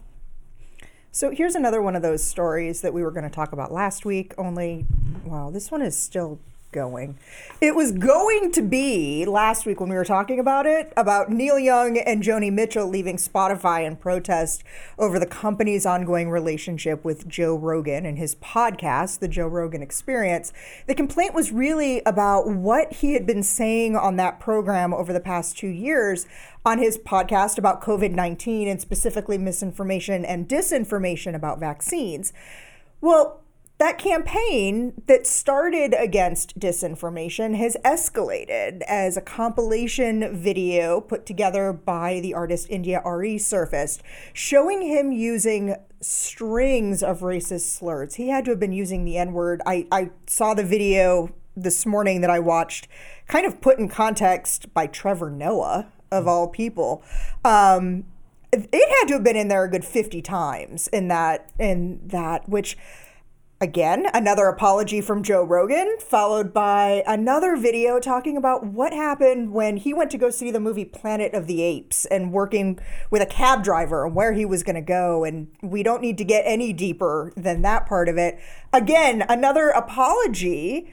So 1.10 1.30
here's 1.30 1.54
another 1.54 1.80
one 1.80 1.94
of 1.94 2.02
those 2.02 2.24
stories 2.24 2.80
that 2.80 2.92
we 2.92 3.02
were 3.02 3.12
going 3.12 3.24
to 3.24 3.30
talk 3.30 3.52
about 3.52 3.72
last 3.72 4.04
week, 4.04 4.34
only, 4.36 4.84
wow, 5.24 5.50
this 5.50 5.70
one 5.70 5.80
is 5.80 5.96
still 5.96 6.40
going. 6.74 7.16
It 7.60 7.74
was 7.74 7.92
going 7.92 8.52
to 8.52 8.60
be 8.60 9.24
last 9.24 9.64
week 9.64 9.80
when 9.80 9.88
we 9.88 9.94
were 9.94 10.04
talking 10.04 10.38
about 10.38 10.66
it, 10.66 10.92
about 10.96 11.30
Neil 11.30 11.58
Young 11.58 11.96
and 11.96 12.22
Joni 12.22 12.52
Mitchell 12.52 12.88
leaving 12.88 13.16
Spotify 13.16 13.86
in 13.86 13.96
protest 13.96 14.64
over 14.98 15.18
the 15.18 15.26
company's 15.26 15.86
ongoing 15.86 16.28
relationship 16.28 17.04
with 17.04 17.28
Joe 17.28 17.56
Rogan 17.56 18.04
and 18.04 18.18
his 18.18 18.34
podcast, 18.34 19.20
The 19.20 19.28
Joe 19.28 19.46
Rogan 19.46 19.82
Experience. 19.82 20.52
The 20.88 20.96
complaint 20.96 21.32
was 21.32 21.52
really 21.52 22.02
about 22.04 22.48
what 22.48 22.92
he 22.92 23.14
had 23.14 23.24
been 23.24 23.44
saying 23.44 23.94
on 23.94 24.16
that 24.16 24.40
program 24.40 24.92
over 24.92 25.12
the 25.12 25.20
past 25.20 25.56
two 25.56 25.68
years 25.68 26.26
on 26.66 26.78
his 26.78 26.98
podcast 26.98 27.56
about 27.56 27.80
COVID 27.82 28.10
19 28.10 28.66
and 28.66 28.80
specifically 28.80 29.38
misinformation 29.38 30.24
and 30.24 30.48
disinformation 30.48 31.36
about 31.36 31.60
vaccines. 31.60 32.32
Well, 33.00 33.43
that 33.78 33.98
campaign 33.98 34.92
that 35.06 35.26
started 35.26 35.94
against 35.98 36.58
disinformation 36.58 37.56
has 37.56 37.76
escalated 37.84 38.82
as 38.82 39.16
a 39.16 39.20
compilation 39.20 40.36
video 40.36 41.00
put 41.00 41.26
together 41.26 41.72
by 41.72 42.20
the 42.20 42.32
artist 42.34 42.68
India 42.70 43.02
Arie 43.04 43.38
surfaced, 43.38 44.02
showing 44.32 44.82
him 44.82 45.10
using 45.10 45.74
strings 46.00 47.02
of 47.02 47.20
racist 47.20 47.76
slurs. 47.76 48.14
He 48.14 48.28
had 48.28 48.44
to 48.44 48.52
have 48.52 48.60
been 48.60 48.72
using 48.72 49.04
the 49.04 49.16
N 49.18 49.32
word. 49.32 49.60
I, 49.66 49.86
I 49.90 50.10
saw 50.26 50.54
the 50.54 50.64
video 50.64 51.30
this 51.56 51.84
morning 51.84 52.20
that 52.20 52.30
I 52.30 52.38
watched, 52.38 52.88
kind 53.26 53.46
of 53.46 53.60
put 53.60 53.78
in 53.78 53.88
context 53.88 54.72
by 54.72 54.86
Trevor 54.86 55.30
Noah, 55.30 55.88
of 56.10 56.28
all 56.28 56.48
people. 56.48 57.02
Um, 57.44 58.04
it 58.52 58.98
had 59.00 59.08
to 59.08 59.14
have 59.14 59.24
been 59.24 59.36
in 59.36 59.48
there 59.48 59.64
a 59.64 59.70
good 59.70 59.84
50 59.84 60.22
times 60.22 60.86
in 60.88 61.08
that 61.08 61.50
in 61.58 62.00
that 62.06 62.48
which 62.48 62.78
again 63.64 64.06
another 64.12 64.44
apology 64.48 65.00
from 65.00 65.22
joe 65.22 65.42
rogan 65.42 65.96
followed 65.98 66.52
by 66.52 67.02
another 67.06 67.56
video 67.56 67.98
talking 67.98 68.36
about 68.36 68.66
what 68.66 68.92
happened 68.92 69.52
when 69.52 69.78
he 69.78 69.94
went 69.94 70.10
to 70.10 70.18
go 70.18 70.28
see 70.28 70.50
the 70.50 70.60
movie 70.60 70.84
planet 70.84 71.32
of 71.32 71.46
the 71.46 71.62
apes 71.62 72.04
and 72.06 72.30
working 72.30 72.78
with 73.10 73.22
a 73.22 73.26
cab 73.26 73.64
driver 73.64 74.04
and 74.04 74.14
where 74.14 74.34
he 74.34 74.44
was 74.44 74.62
going 74.62 74.74
to 74.74 74.82
go 74.82 75.24
and 75.24 75.48
we 75.62 75.82
don't 75.82 76.02
need 76.02 76.18
to 76.18 76.24
get 76.24 76.42
any 76.44 76.74
deeper 76.74 77.32
than 77.36 77.62
that 77.62 77.86
part 77.86 78.08
of 78.08 78.18
it. 78.18 78.38
Again 78.72 79.24
another 79.28 79.70
apology. 79.70 80.92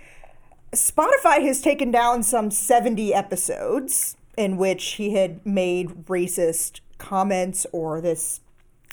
Spotify 0.72 1.42
has 1.42 1.60
taken 1.60 1.92
down 1.92 2.24
some 2.24 2.50
70 2.50 3.14
episodes 3.14 4.16
in 4.38 4.56
which 4.56 4.94
he 4.94 5.14
had 5.14 5.46
made 5.46 6.06
racist 6.06 6.80
comments 6.98 7.66
or 7.74 8.00
this 8.00 8.40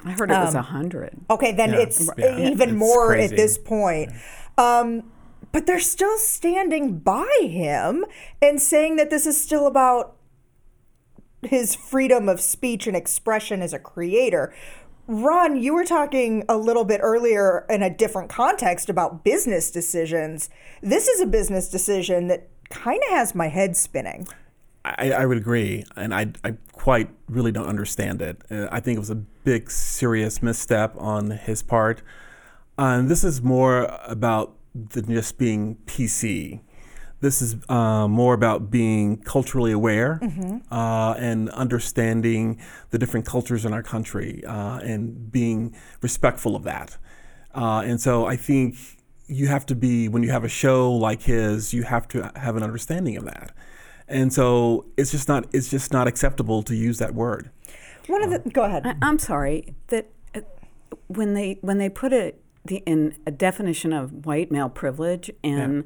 I 0.04 0.10
heard 0.12 0.30
it 0.30 0.34
was 0.38 0.54
a 0.54 0.62
hundred. 0.62 1.16
Okay, 1.30 1.52
then 1.52 1.72
Yeah. 1.72 1.78
it's 1.80 2.10
Yeah. 2.16 2.38
even 2.38 2.70
It's 2.70 2.78
more 2.78 3.08
crazy. 3.08 3.34
at 3.34 3.36
this 3.36 3.58
point. 3.58 4.12
Um, 4.56 5.10
but 5.52 5.66
they're 5.66 5.80
still 5.80 6.16
standing 6.18 6.98
by 6.98 7.26
him 7.42 8.04
and 8.40 8.60
saying 8.60 8.96
that 8.96 9.10
this 9.10 9.26
is 9.26 9.40
still 9.40 9.66
about 9.66 10.14
his 11.42 11.74
freedom 11.74 12.28
of 12.28 12.40
speech 12.40 12.86
and 12.86 12.96
expression 12.96 13.62
as 13.62 13.72
a 13.72 13.78
creator. 13.78 14.52
Ron, 15.06 15.56
you 15.56 15.72
were 15.72 15.84
talking 15.84 16.44
a 16.48 16.56
little 16.56 16.84
bit 16.84 17.00
earlier 17.02 17.64
in 17.70 17.82
a 17.82 17.88
different 17.88 18.28
context 18.28 18.88
about 18.90 19.24
business 19.24 19.70
decisions. 19.70 20.50
This 20.82 21.08
is 21.08 21.20
a 21.20 21.26
business 21.26 21.68
decision 21.68 22.26
that 22.28 22.48
kind 22.70 23.00
of 23.04 23.10
has 23.10 23.34
my 23.34 23.48
head 23.48 23.76
spinning. 23.76 24.28
I, 24.96 25.10
I 25.10 25.26
would 25.26 25.38
agree, 25.38 25.84
and 25.96 26.14
I, 26.14 26.32
I 26.44 26.54
quite 26.72 27.10
really 27.28 27.52
don't 27.52 27.66
understand 27.66 28.22
it. 28.22 28.42
Uh, 28.50 28.68
I 28.70 28.80
think 28.80 28.96
it 28.96 29.00
was 29.00 29.10
a 29.10 29.16
big, 29.16 29.70
serious 29.70 30.42
misstep 30.42 30.94
on 30.96 31.30
his 31.30 31.62
part. 31.62 32.02
Uh, 32.78 32.98
and 32.98 33.10
this 33.10 33.24
is 33.24 33.42
more 33.42 33.84
about 34.06 34.54
than 34.74 35.06
just 35.06 35.38
being 35.38 35.76
PC. 35.86 36.60
This 37.20 37.42
is 37.42 37.56
uh, 37.68 38.06
more 38.06 38.32
about 38.32 38.70
being 38.70 39.16
culturally 39.16 39.72
aware 39.72 40.20
uh, 40.70 41.14
and 41.18 41.50
understanding 41.50 42.60
the 42.90 42.98
different 42.98 43.26
cultures 43.26 43.64
in 43.64 43.72
our 43.72 43.82
country 43.82 44.44
uh, 44.46 44.78
and 44.78 45.32
being 45.32 45.74
respectful 46.00 46.54
of 46.54 46.62
that. 46.62 46.96
Uh, 47.52 47.82
and 47.84 48.00
so 48.00 48.26
I 48.26 48.36
think 48.36 48.76
you 49.26 49.48
have 49.48 49.66
to 49.66 49.74
be, 49.74 50.08
when 50.08 50.22
you 50.22 50.30
have 50.30 50.44
a 50.44 50.48
show 50.48 50.92
like 50.92 51.22
his, 51.22 51.74
you 51.74 51.82
have 51.82 52.06
to 52.08 52.30
have 52.36 52.56
an 52.56 52.62
understanding 52.62 53.16
of 53.16 53.24
that. 53.24 53.52
And 54.08 54.32
so 54.32 54.86
it's 54.96 55.10
just 55.10 55.28
not 55.28 55.46
it's 55.52 55.68
just 55.70 55.92
not 55.92 56.08
acceptable 56.08 56.62
to 56.62 56.74
use 56.74 56.98
that 56.98 57.14
word. 57.14 57.50
One 58.06 58.22
of 58.22 58.30
the 58.30 58.50
go 58.50 58.64
ahead. 58.64 58.86
I, 58.86 58.96
I'm 59.02 59.18
sorry 59.18 59.74
that 59.88 60.10
uh, 60.34 60.40
when 61.08 61.34
they 61.34 61.58
when 61.60 61.78
they 61.78 61.90
put 61.90 62.12
it 62.12 62.42
the, 62.64 62.76
in 62.86 63.16
a 63.26 63.30
definition 63.30 63.92
of 63.92 64.24
white 64.26 64.50
male 64.50 64.70
privilege 64.70 65.30
in 65.42 65.84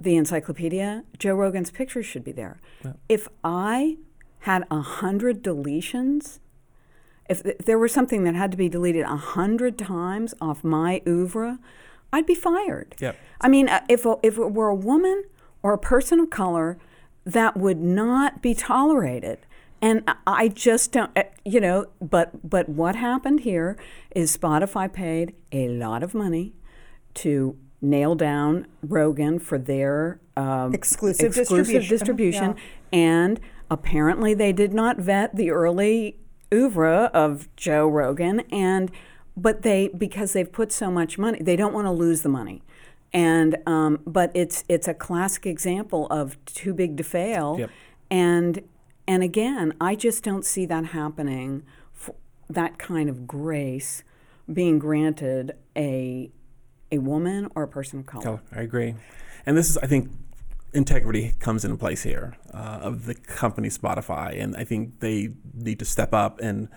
the 0.00 0.16
encyclopedia, 0.16 1.04
Joe 1.18 1.34
Rogan's 1.34 1.70
picture 1.70 2.02
should 2.02 2.22
be 2.22 2.32
there. 2.32 2.60
If 3.08 3.28
I 3.42 3.96
had 4.40 4.64
a 4.70 4.80
hundred 4.80 5.42
deletions, 5.42 6.38
if, 7.28 7.42
th- 7.42 7.58
there 7.58 7.78
was 7.78 7.92
something 7.92 8.22
that 8.24 8.34
had 8.34 8.52
to 8.52 8.56
be 8.56 8.68
deleted 8.68 9.02
a 9.02 9.16
hundred 9.16 9.76
times 9.76 10.34
off 10.40 10.62
my 10.62 11.02
oeuvre, 11.06 11.58
I'd 12.12 12.26
be 12.26 12.34
fired. 12.34 12.94
Yep. 13.00 13.16
I 13.40 13.48
mean, 13.48 13.68
uh, 13.68 13.84
if 13.88 14.06
a, 14.06 14.16
if 14.22 14.38
it 14.38 14.52
were 14.52 14.68
a 14.68 14.74
woman 14.74 15.24
or 15.62 15.72
a 15.72 15.78
person 15.78 16.20
of 16.20 16.30
color, 16.30 16.78
that 17.28 17.56
would 17.56 17.78
not 17.80 18.40
be 18.42 18.54
tolerated. 18.54 19.38
And 19.80 20.02
I- 20.26 20.48
just 20.48 20.90
don't, 20.92 21.16
uh, 21.16 21.24
you 21.44 21.60
know. 21.60 21.86
But 22.00 22.48
but 22.48 22.68
what 22.68 22.96
happened 22.96 23.40
here 23.40 23.76
is 24.10 24.36
Spotify 24.36 24.92
paid 24.92 25.34
a 25.52 25.68
lot 25.68 26.02
of 26.02 26.14
money 26.14 26.54
to 27.14 27.56
nail 27.80 28.14
down 28.16 28.66
Rogan 28.82 29.38
for 29.38 29.56
their 29.58 30.18
um, 30.36 30.74
Exclusive 30.74 31.36
exclusive 31.36 31.66
distribution. 31.82 31.88
distribution, 31.88 32.54
and 32.92 33.40
apparently 33.70 34.34
they 34.34 34.52
did 34.52 34.72
not 34.72 34.96
vet 34.98 35.36
the 35.36 35.50
early 35.50 36.16
oeuvre 36.52 37.10
of 37.14 37.48
Joe 37.54 37.86
Rogan, 37.86 38.40
and 38.50 38.90
but 39.36 39.62
they 39.62 39.88
because 39.88 40.32
they've 40.32 40.50
put 40.50 40.72
so 40.72 40.90
much 40.90 41.18
money, 41.18 41.38
they 41.40 41.54
don't 41.56 41.74
want 41.74 41.86
to 41.86 41.92
lose 41.92 42.22
the 42.22 42.28
money. 42.28 42.62
And 43.12 43.56
um, 43.66 44.00
but 44.06 44.30
it's 44.34 44.64
it's 44.68 44.86
a 44.86 44.94
classic 44.94 45.46
example 45.46 46.06
of 46.10 46.42
too 46.44 46.74
big 46.74 46.96
to 46.98 47.04
fail, 47.04 47.56
Yep. 47.58 47.70
and 48.10 48.62
and 49.06 49.22
again, 49.22 49.72
I 49.80 49.94
just 49.94 50.22
don't 50.22 50.44
see 50.44 50.66
that 50.66 50.86
happening. 50.86 51.62
For 51.94 52.14
that 52.50 52.78
kind 52.78 53.08
of 53.08 53.26
grace 53.26 54.02
being 54.52 54.78
granted 54.78 55.52
a 55.76 56.30
a 56.92 56.98
woman 56.98 57.48
or 57.54 57.62
a 57.62 57.68
person 57.68 58.00
of 58.00 58.06
color. 58.06 58.28
Oh, 58.28 58.56
I 58.58 58.62
agree. 58.62 58.94
And 59.46 59.56
this 59.56 59.70
is, 59.70 59.78
I 59.78 59.86
think, 59.86 60.10
integrity 60.74 61.32
comes 61.38 61.64
into 61.64 61.76
place 61.76 62.02
here 62.02 62.36
uh, 62.52 62.80
of 62.82 63.06
the 63.06 63.14
company 63.14 63.68
Spotify, 63.68 64.42
and 64.42 64.54
I 64.56 64.64
think 64.64 65.00
they 65.00 65.30
need 65.54 65.78
to 65.78 65.84
step 65.84 66.12
up 66.12 66.40
and 66.40 66.68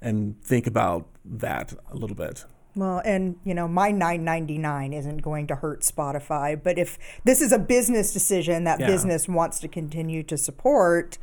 and 0.00 0.40
think 0.42 0.66
about 0.66 1.08
that 1.24 1.74
a 1.90 1.96
little 1.96 2.16
bit. 2.16 2.44
Well, 2.76 3.02
and 3.04 3.36
you 3.44 3.54
know, 3.54 3.66
my 3.66 3.92
9.99 3.92 4.94
isn't 4.96 5.18
going 5.18 5.46
to 5.48 5.56
hurt 5.56 5.80
Spotify, 5.80 6.60
but 6.60 6.78
if 6.78 6.98
this 7.24 7.40
is 7.40 7.52
a 7.52 7.58
business 7.58 8.12
decision 8.12 8.64
that 8.64 8.80
Yeah. 8.80 8.86
business 8.86 9.28
wants 9.28 9.58
to 9.60 9.68
continue 9.68 10.22
to 10.24 10.36
support, 10.38 11.18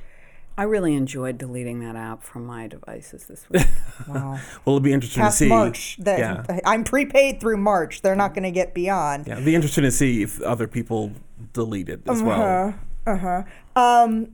I 0.59 0.63
really 0.63 0.95
enjoyed 0.95 1.37
deleting 1.37 1.81
that 1.81 1.95
app 1.95 2.23
from 2.23 2.45
my 2.45 2.67
devices 2.67 3.25
this 3.27 3.47
week. 3.49 3.67
wow. 4.07 4.39
Well, 4.65 4.75
it'll 4.75 4.79
be 4.79 4.91
interesting 4.91 5.21
Past 5.21 5.37
to 5.37 5.43
see. 5.45 5.49
March, 5.49 5.97
that 5.99 6.17
yeah, 6.19 6.59
I'm 6.65 6.83
prepaid 6.83 7.39
through 7.39 7.57
March. 7.57 8.01
They're 8.01 8.15
not 8.15 8.33
going 8.33 8.43
to 8.43 8.51
get 8.51 8.73
beyond. 8.73 9.27
yeah, 9.27 9.33
it'll 9.33 9.45
be 9.45 9.55
interesting 9.55 9.83
to 9.83 9.91
see 9.91 10.23
if 10.23 10.41
other 10.41 10.67
people 10.67 11.11
delete 11.53 11.89
it 11.89 12.01
as 12.07 12.21
well. 12.23 12.73
Uh 13.05 13.17
huh. 13.17 13.43
Um, 13.75 14.29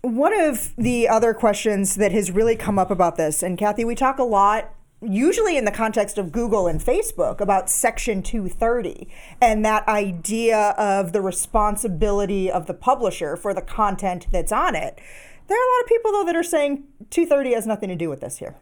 one 0.00 0.32
of 0.32 0.74
the 0.76 1.08
other 1.08 1.34
questions 1.34 1.96
that 1.96 2.12
has 2.12 2.30
really 2.30 2.56
come 2.56 2.78
up 2.78 2.90
about 2.90 3.16
this, 3.16 3.42
and 3.42 3.58
Kathy, 3.58 3.84
we 3.84 3.94
talk 3.94 4.18
a 4.18 4.24
lot, 4.24 4.72
usually 5.00 5.56
in 5.56 5.64
the 5.64 5.70
context 5.70 6.18
of 6.18 6.32
Google 6.32 6.66
and 6.66 6.80
Facebook, 6.80 7.40
about 7.40 7.70
Section 7.70 8.22
230 8.22 9.08
and 9.40 9.64
that 9.64 9.86
idea 9.86 10.70
of 10.78 11.12
the 11.12 11.20
responsibility 11.20 12.50
of 12.50 12.66
the 12.66 12.74
publisher 12.74 13.36
for 13.36 13.54
the 13.54 13.62
content 13.62 14.26
that's 14.30 14.52
on 14.52 14.74
it. 14.74 15.00
There 15.46 15.56
are 15.56 15.68
a 15.68 15.72
lot 15.76 15.82
of 15.82 15.88
people, 15.88 16.12
though, 16.12 16.24
that 16.24 16.36
are 16.36 16.42
saying 16.42 16.84
230 17.10 17.54
has 17.54 17.66
nothing 17.66 17.88
to 17.88 17.96
do 17.96 18.08
with 18.10 18.20
this 18.20 18.38
here. 18.38 18.56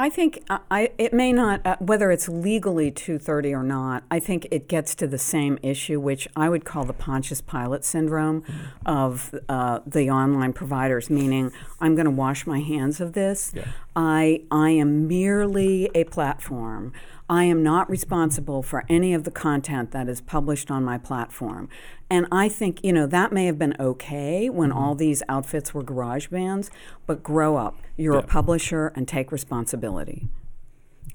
I 0.00 0.10
think 0.10 0.44
uh, 0.48 0.58
I, 0.70 0.92
it 0.96 1.12
may 1.12 1.32
not, 1.32 1.60
uh, 1.66 1.76
whether 1.80 2.12
it's 2.12 2.28
legally 2.28 2.92
230 2.92 3.52
or 3.52 3.64
not, 3.64 4.04
I 4.12 4.20
think 4.20 4.46
it 4.52 4.68
gets 4.68 4.94
to 4.96 5.08
the 5.08 5.18
same 5.18 5.58
issue, 5.60 5.98
which 5.98 6.28
I 6.36 6.48
would 6.48 6.64
call 6.64 6.84
the 6.84 6.92
Pontius 6.92 7.40
Pilate 7.40 7.84
syndrome 7.84 8.44
of 8.86 9.34
uh, 9.48 9.80
the 9.84 10.08
online 10.08 10.52
providers, 10.52 11.10
meaning 11.10 11.50
I'm 11.80 11.96
going 11.96 12.04
to 12.04 12.12
wash 12.12 12.46
my 12.46 12.60
hands 12.60 13.00
of 13.00 13.14
this. 13.14 13.52
I, 13.96 14.42
I 14.52 14.70
am 14.70 15.08
merely 15.08 15.90
a 15.96 16.04
platform. 16.04 16.92
I 17.30 17.44
am 17.44 17.62
not 17.62 17.90
responsible 17.90 18.62
for 18.62 18.84
any 18.88 19.12
of 19.12 19.24
the 19.24 19.30
content 19.30 19.90
that 19.90 20.08
is 20.08 20.20
published 20.20 20.70
on 20.70 20.82
my 20.82 20.96
platform. 20.96 21.68
And 22.08 22.26
I 22.32 22.48
think, 22.48 22.82
you 22.82 22.92
know, 22.92 23.06
that 23.06 23.32
may 23.32 23.44
have 23.46 23.58
been 23.58 23.76
okay 23.78 24.48
when 24.48 24.72
all 24.72 24.94
these 24.94 25.22
outfits 25.28 25.74
were 25.74 25.82
garage 25.82 26.28
bands, 26.28 26.70
but 27.06 27.22
grow 27.22 27.56
up. 27.56 27.76
You're 27.96 28.16
a 28.16 28.22
publisher 28.22 28.92
and 28.96 29.06
take 29.06 29.30
responsibility. 29.30 30.28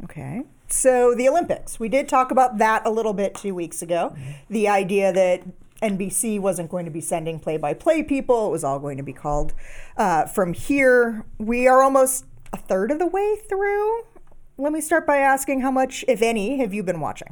Okay. 0.03 0.43
So 0.67 1.15
the 1.15 1.27
Olympics, 1.27 1.79
we 1.79 1.89
did 1.89 2.07
talk 2.07 2.29
about 2.31 2.57
that 2.59 2.85
a 2.85 2.91
little 2.91 3.13
bit 3.13 3.33
two 3.33 3.55
weeks 3.55 3.81
ago. 3.81 4.15
The 4.49 4.67
idea 4.67 5.11
that 5.13 5.43
NBC 5.81 6.39
wasn't 6.39 6.69
going 6.69 6.85
to 6.85 6.91
be 6.91 7.01
sending 7.01 7.39
play 7.39 7.57
by 7.57 7.73
play 7.73 8.03
people, 8.03 8.47
it 8.47 8.51
was 8.51 8.63
all 8.63 8.79
going 8.79 8.97
to 8.97 9.03
be 9.03 9.13
called 9.13 9.53
uh, 9.97 10.25
from 10.25 10.53
here. 10.53 11.25
We 11.37 11.67
are 11.67 11.83
almost 11.83 12.25
a 12.51 12.57
third 12.57 12.91
of 12.91 12.99
the 12.99 13.07
way 13.07 13.35
through. 13.49 14.03
Let 14.57 14.71
me 14.71 14.81
start 14.81 15.07
by 15.07 15.17
asking 15.17 15.61
how 15.61 15.71
much, 15.71 16.05
if 16.07 16.21
any, 16.21 16.57
have 16.59 16.73
you 16.73 16.83
been 16.83 16.99
watching? 16.99 17.29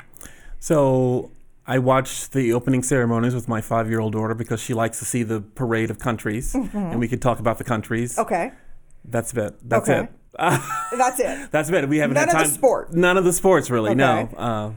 So 0.59 1.31
I 1.67 1.77
watched 1.79 2.31
the 2.33 2.51
opening 2.53 2.81
ceremonies 2.83 3.35
with 3.35 3.47
my 3.47 3.61
five-year-old 3.61 4.13
daughter 4.13 4.33
because 4.33 4.59
she 4.59 4.73
likes 4.73 4.99
to 4.99 5.05
see 5.05 5.23
the 5.23 5.41
parade 5.41 5.91
of 5.91 5.99
countries, 5.99 6.55
and 6.55 6.99
we 6.99 7.07
could 7.07 7.21
talk 7.21 7.39
about 7.39 7.57
the 7.57 7.63
countries. 7.63 8.13
Mm-hmm. 8.13 8.21
Okay. 8.21 8.51
That's 9.05 9.33
it. 9.33 9.55
That's 9.67 9.89
Okay. 9.89 10.03
it. 10.03 10.09
That's 10.39 11.19
it. 11.19 11.51
That's 11.51 11.69
it. 11.69 11.89
We 11.89 11.97
haven't 11.97 12.15
None 12.15 12.27
had 12.29 12.35
of 12.37 12.43
the 12.43 12.45
time. 12.45 12.53
sport. 12.53 12.93
None 12.93 13.17
of 13.17 13.25
the 13.25 13.33
sports, 13.33 13.69
really. 13.69 13.93
No. 13.93 14.29
Uh, 14.37 14.71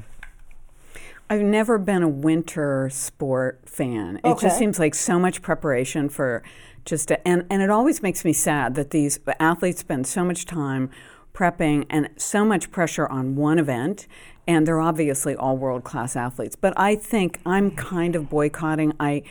I've 1.31 1.43
never 1.43 1.79
been 1.79 2.03
a 2.03 2.09
winter 2.09 2.91
sport 2.91 3.61
fan. 3.65 4.17
It 4.19 4.27
Okay. 4.27 4.47
just 4.49 4.59
seems 4.59 4.79
like 4.79 4.95
so 4.95 5.19
much 5.19 5.43
preparation 5.43 6.09
for 6.09 6.43
just 6.85 7.11
a, 7.11 7.27
and 7.27 7.47
and 7.49 7.63
it 7.63 7.71
always 7.71 8.03
makes 8.03 8.25
me 8.25 8.33
sad 8.33 8.75
that 8.75 8.91
these 8.91 9.19
athletes 9.41 9.81
spend 9.81 10.07
so 10.07 10.25
much 10.25 10.45
time 10.45 10.91
prepping 11.35 11.85
and 11.91 12.09
so 12.17 12.45
much 12.45 12.71
pressure 12.71 13.07
on 13.09 13.37
one 13.37 13.59
event 13.59 14.07
and 14.47 14.67
they're 14.67 14.81
obviously 14.81 15.35
all 15.35 15.57
world 15.57 15.85
class 15.85 16.17
athletes. 16.17 16.57
But 16.57 16.75
I 16.77 16.97
think 16.97 17.41
I'm 17.45 17.71
kind 17.71 18.15
of 18.15 18.29
boycotting. 18.29 18.93
I 19.01 19.23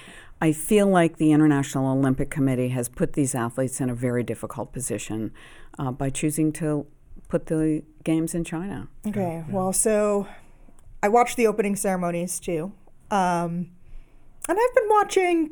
I 0.41 0.51
feel 0.51 0.87
like 0.87 1.17
the 1.17 1.31
International 1.31 1.97
Olympic 1.97 2.29
Committee 2.29 2.69
has 2.69 2.89
put 2.89 3.13
these 3.13 3.33
athletes 3.33 3.79
in 3.79 3.89
a 3.89 3.95
very 3.95 4.23
difficult 4.23 4.73
position 4.73 5.31
uh, 5.79 5.91
by 5.91 6.09
choosing 6.09 6.51
to 6.53 6.85
put 7.29 7.45
the 7.45 7.83
games 8.03 8.35
in 8.35 8.43
China. 8.43 8.89
Okay. 9.07 9.45
Well, 9.47 9.71
so 9.71 10.27
I 11.01 11.07
watched 11.07 11.37
the 11.37 11.47
opening 11.47 11.77
ceremonies 11.77 12.41
too. 12.41 12.73
Um, 13.09 13.69
and 14.49 14.57
I've 14.59 14.75
been 14.75 14.89
watching 14.89 15.51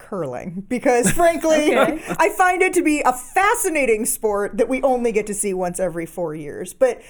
curling 0.00 0.64
because, 0.68 1.10
frankly, 1.12 1.76
I 1.76 2.30
find 2.36 2.62
it 2.62 2.72
to 2.74 2.82
be 2.82 3.00
a 3.02 3.12
fascinating 3.12 4.06
sport 4.06 4.58
that 4.58 4.68
we 4.68 4.82
only 4.82 5.12
get 5.12 5.26
to 5.28 5.34
see 5.34 5.54
once 5.54 5.78
every 5.78 6.06
four 6.06 6.34
years. 6.34 6.74
But 6.74 7.00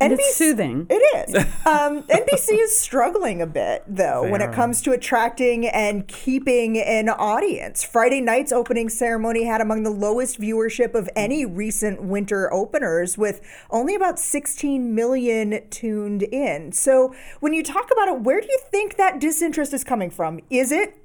And 0.00 0.14
NBC 0.14 0.16
it's 0.18 0.36
soothing. 0.36 0.86
It 0.90 1.28
is. 1.28 1.34
Um, 1.66 2.02
NBC 2.08 2.58
is 2.58 2.78
struggling 2.78 3.42
a 3.42 3.46
bit, 3.46 3.84
though, 3.86 4.22
They 4.24 4.30
when 4.30 4.40
it 4.40 4.52
comes 4.52 4.80
to 4.82 4.92
attracting 4.92 5.66
and 5.66 6.08
keeping 6.08 6.78
an 6.78 7.08
audience. 7.10 7.84
Friday 7.84 8.20
night's 8.20 8.50
opening 8.50 8.88
ceremony 8.88 9.44
had 9.44 9.60
among 9.60 9.82
the 9.82 9.90
lowest 9.90 10.40
viewership 10.40 10.94
of 10.94 11.08
any 11.14 11.44
recent 11.44 12.02
winter 12.02 12.52
openers, 12.52 13.18
with 13.18 13.40
only 13.70 13.94
about 13.94 14.18
16 14.18 14.94
million 14.94 15.60
tuned 15.70 16.22
in. 16.22 16.72
So, 16.72 17.14
when 17.40 17.52
you 17.52 17.62
talk 17.62 17.90
about 17.92 18.08
it, 18.08 18.20
where 18.20 18.40
do 18.40 18.46
you 18.46 18.58
think 18.70 18.96
that 18.96 19.20
disinterest 19.20 19.74
is 19.74 19.84
coming 19.84 20.10
from? 20.10 20.40
Is 20.48 20.72
it 20.72 20.99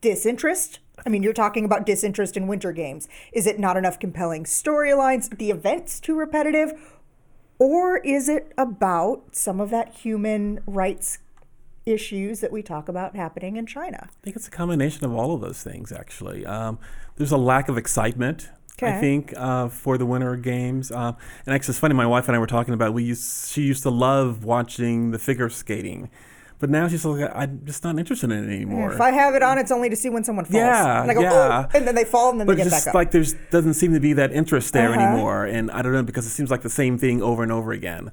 disinterest? 0.00 0.78
I 1.06 1.08
mean, 1.08 1.22
you're 1.22 1.32
talking 1.32 1.64
about 1.64 1.86
disinterest 1.86 2.36
in 2.36 2.46
winter 2.48 2.72
games. 2.72 3.08
Is 3.32 3.46
it 3.46 3.58
not 3.58 3.76
enough 3.76 3.98
compelling 3.98 4.44
storylines? 4.44 5.36
The 5.36 5.50
events 5.50 6.00
too 6.00 6.16
repetitive? 6.16 6.72
Or 7.58 7.98
is 7.98 8.28
it 8.28 8.52
about 8.56 9.34
some 9.34 9.60
of 9.60 9.70
that 9.70 9.94
human 9.94 10.60
rights 10.66 11.18
issues 11.86 12.40
that 12.40 12.52
we 12.52 12.62
talk 12.62 12.88
about 12.88 13.16
happening 13.16 13.56
in 13.56 13.66
China? 13.66 14.08
I 14.10 14.24
think 14.24 14.36
it's 14.36 14.48
a 14.48 14.50
combination 14.50 15.04
of 15.04 15.12
all 15.12 15.34
of 15.34 15.40
those 15.40 15.62
things, 15.62 15.90
actually. 15.90 16.44
Um, 16.46 16.78
there's 17.16 17.32
a 17.32 17.38
lack 17.38 17.68
of 17.68 17.76
excitement, 17.78 18.50
Okay. 18.80 18.96
I 18.96 19.00
think, 19.00 19.34
uh, 19.36 19.68
for 19.68 19.98
the 19.98 20.06
Winter 20.06 20.36
Games. 20.36 20.92
Uh, 20.92 21.12
and 21.46 21.54
actually, 21.54 21.72
it's 21.72 21.80
funny. 21.80 21.94
My 21.94 22.06
wife 22.06 22.28
and 22.28 22.36
I 22.36 22.38
were 22.38 22.46
talking 22.46 22.74
about. 22.74 22.94
We 22.94 23.02
used, 23.02 23.48
she 23.48 23.62
used 23.62 23.82
to 23.82 23.90
love 23.90 24.44
watching 24.44 25.10
the 25.10 25.18
figure 25.18 25.48
skating, 25.48 26.10
but 26.58 26.70
now 26.70 26.88
she's 26.88 27.04
like, 27.04 27.30
I'm 27.34 27.62
just 27.64 27.84
not 27.84 27.98
interested 27.98 28.30
in 28.30 28.44
it 28.44 28.52
anymore. 28.54 28.92
If 28.92 29.00
I 29.00 29.10
have 29.12 29.34
it 29.34 29.42
on, 29.42 29.58
it's 29.58 29.70
only 29.70 29.88
to 29.90 29.96
see 29.96 30.08
when 30.10 30.24
someone 30.24 30.44
falls. 30.44 30.54
Yeah, 30.56 31.02
and 31.02 31.10
I 31.10 31.14
go, 31.14 31.20
yeah. 31.20 31.66
And 31.74 31.86
then 31.86 31.94
they 31.94 32.04
fall 32.04 32.30
and 32.30 32.40
then 32.40 32.46
but 32.46 32.56
they 32.56 32.64
get 32.64 32.70
just 32.70 32.84
back 32.86 32.88
up. 32.88 32.92
But 32.94 32.98
just 32.98 33.04
like 33.06 33.10
there's 33.12 33.50
doesn't 33.50 33.74
seem 33.74 33.92
to 33.94 34.00
be 34.00 34.12
that 34.14 34.32
interest 34.32 34.72
there 34.72 34.90
Uh-huh. 34.92 35.00
anymore, 35.00 35.44
and 35.44 35.70
I 35.70 35.82
don't 35.82 35.92
know 35.92 36.02
because 36.02 36.26
it 36.26 36.30
seems 36.30 36.50
like 36.50 36.62
the 36.62 36.70
same 36.70 36.98
thing 36.98 37.22
over 37.22 37.42
and 37.42 37.52
over 37.52 37.72
again. 37.72 38.10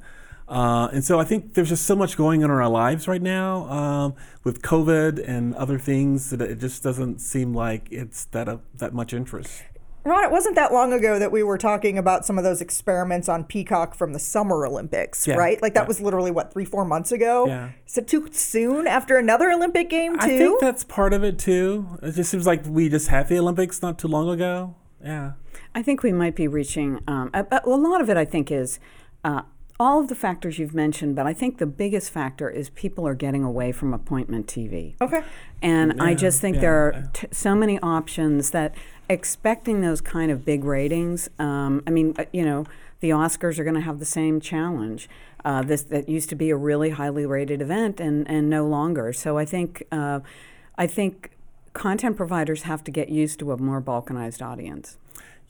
Uh, 0.47 0.89
and 0.93 1.03
so 1.03 1.19
I 1.19 1.23
think 1.23 1.55
there's 1.55 1.69
just 1.69 1.85
so 1.87 1.95
much 1.95 2.15
going 2.17 2.43
on 2.43 2.51
in 2.51 2.55
our 2.55 2.69
lives 2.69 3.07
right 3.07 3.21
now 3.21 3.67
um, 3.67 4.13
with 4.43 4.61
COVID 4.61 5.27
and 5.27 5.55
other 5.55 5.79
things 5.79 6.29
that 6.29 6.39
it 6.39 6.59
just 6.59 6.83
doesn't 6.83 7.19
seem 7.19 7.51
like 7.55 7.87
it's 7.91 8.25
that 8.25 8.47
uh, 8.47 8.57
that 8.75 8.93
much 8.93 9.11
interest. 9.11 9.63
Ron, 10.05 10.23
it 10.23 10.29
wasn't 10.31 10.55
that 10.55 10.71
long 10.71 10.93
ago 10.93 11.17
that 11.17 11.31
we 11.31 11.41
were 11.41 11.57
talking 11.57 11.97
about 11.97 12.25
some 12.27 12.37
of 12.37 12.43
those 12.43 12.61
experiments 12.61 13.27
on 13.27 13.43
Peacock 13.43 13.95
from 13.95 14.13
the 14.13 14.19
Summer 14.19 14.65
Olympics, 14.65 15.25
Yeah, 15.25 15.35
right? 15.35 15.59
Like 15.61 15.73
that 15.73 15.83
yeah. 15.83 15.87
was 15.87 15.99
literally 15.99 16.29
what 16.29 16.53
three, 16.53 16.63
four 16.65 16.85
months 16.85 17.11
ago. 17.11 17.47
Yeah. 17.47 17.71
Is 17.87 17.97
it 17.97 18.07
too 18.07 18.29
soon 18.31 18.85
after 18.85 19.17
another 19.17 19.51
Olympic 19.51 19.89
game 19.89 20.13
too? 20.13 20.19
I 20.25 20.37
think 20.37 20.61
that's 20.61 20.83
part 20.83 21.11
of 21.11 21.23
it 21.23 21.39
too. 21.39 21.97
It 22.03 22.11
just 22.11 22.29
seems 22.29 22.45
like 22.45 22.63
we 22.67 22.87
just 22.87 23.07
had 23.07 23.27
the 23.27 23.39
Olympics 23.39 23.81
not 23.81 23.97
too 23.97 24.07
long 24.07 24.29
ago. 24.29 24.75
Yeah. 25.03 25.33
I 25.73 25.81
think 25.81 26.03
we 26.03 26.11
might 26.11 26.35
be 26.35 26.47
reaching. 26.47 26.99
Um, 27.07 27.31
a, 27.33 27.61
a 27.63 27.69
lot 27.69 27.99
of 27.99 28.09
it, 28.09 28.15
I 28.15 28.25
think, 28.25 28.51
is 28.51 28.79
uh, 29.23 29.41
all 29.79 29.99
of 29.99 30.07
the 30.07 30.15
factors 30.15 30.57
you've 30.57 30.73
mentioned, 30.73 31.15
but 31.15 31.27
I 31.27 31.33
think 31.33 31.57
the 31.57 31.65
biggest 31.65 32.09
factor 32.09 32.49
is 32.49 32.69
people 32.69 33.05
are 33.07 33.13
getting 33.13 33.43
away 33.43 33.71
from 33.71 33.93
appointment 33.93 34.47
TV. 34.47 34.95
Okay. 35.01 35.21
And 35.61 36.01
I 36.01 36.13
just 36.13 36.39
think 36.39 36.55
yeah, 36.55 36.61
there 36.61 36.75
are 36.75 37.09
t- 37.13 37.27
so 37.31 37.55
many 37.55 37.79
options 37.79 38.51
that 38.51 38.73
expecting 39.09 39.81
those 39.81 39.99
kind 39.99 40.31
of 40.31 40.45
big 40.45 40.63
ratings. 40.63 41.29
Um, 41.39 41.83
I 41.85 41.89
mean, 41.89 42.15
uh, 42.17 42.25
you 42.31 42.45
know, 42.45 42.65
the 43.01 43.09
Oscars 43.09 43.59
are 43.59 43.63
going 43.63 43.75
to 43.75 43.81
have 43.81 43.99
the 43.99 44.05
same 44.05 44.39
challenge. 44.39 45.09
Uh, 45.43 45.61
this 45.61 45.83
that 45.83 46.09
used 46.09 46.29
to 46.29 46.35
be 46.35 46.49
a 46.49 46.55
really 46.55 46.91
highly 46.91 47.25
rated 47.25 47.61
event, 47.61 47.99
and 47.99 48.27
and 48.27 48.49
no 48.49 48.65
longer. 48.65 49.13
So 49.13 49.37
I 49.37 49.45
think 49.45 49.83
uh, 49.91 50.21
I 50.77 50.87
think 50.87 51.31
content 51.73 52.17
providers 52.17 52.63
have 52.63 52.83
to 52.85 52.91
get 52.91 53.09
used 53.09 53.39
to 53.39 53.51
a 53.51 53.57
more 53.57 53.81
balkanized 53.81 54.41
audience. 54.41 54.97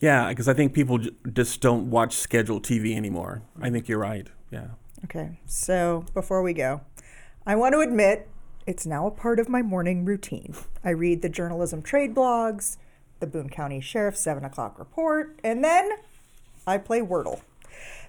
Yeah, 0.00 0.28
because 0.28 0.48
I 0.48 0.54
think 0.54 0.74
people 0.74 0.98
just 1.32 1.60
don't 1.60 1.90
watch 1.90 2.16
scheduled 2.16 2.64
TV 2.64 2.94
anymore. 2.94 3.42
I 3.60 3.70
think 3.70 3.88
you're 3.88 3.98
right. 3.98 4.26
Yeah. 4.50 4.68
Okay. 5.04 5.40
So 5.46 6.04
before 6.14 6.42
we 6.42 6.52
go, 6.52 6.82
I 7.46 7.56
want 7.56 7.74
to 7.74 7.80
admit 7.80 8.28
it's 8.66 8.84
now 8.86 9.06
a 9.06 9.10
part 9.10 9.38
of 9.38 9.48
my 9.48 9.62
morning 9.62 10.04
routine. 10.04 10.54
I 10.84 10.90
read 10.90 11.22
the 11.22 11.28
journalism 11.28 11.82
trade 11.82 12.14
blogs, 12.14 12.76
the 13.20 13.26
Boone 13.26 13.48
County 13.48 13.80
Sheriff's 13.80 14.20
7 14.20 14.44
o'clock 14.44 14.78
report, 14.78 15.38
and 15.42 15.64
then 15.64 15.92
I 16.66 16.78
play 16.78 17.00
Wordle. 17.00 17.40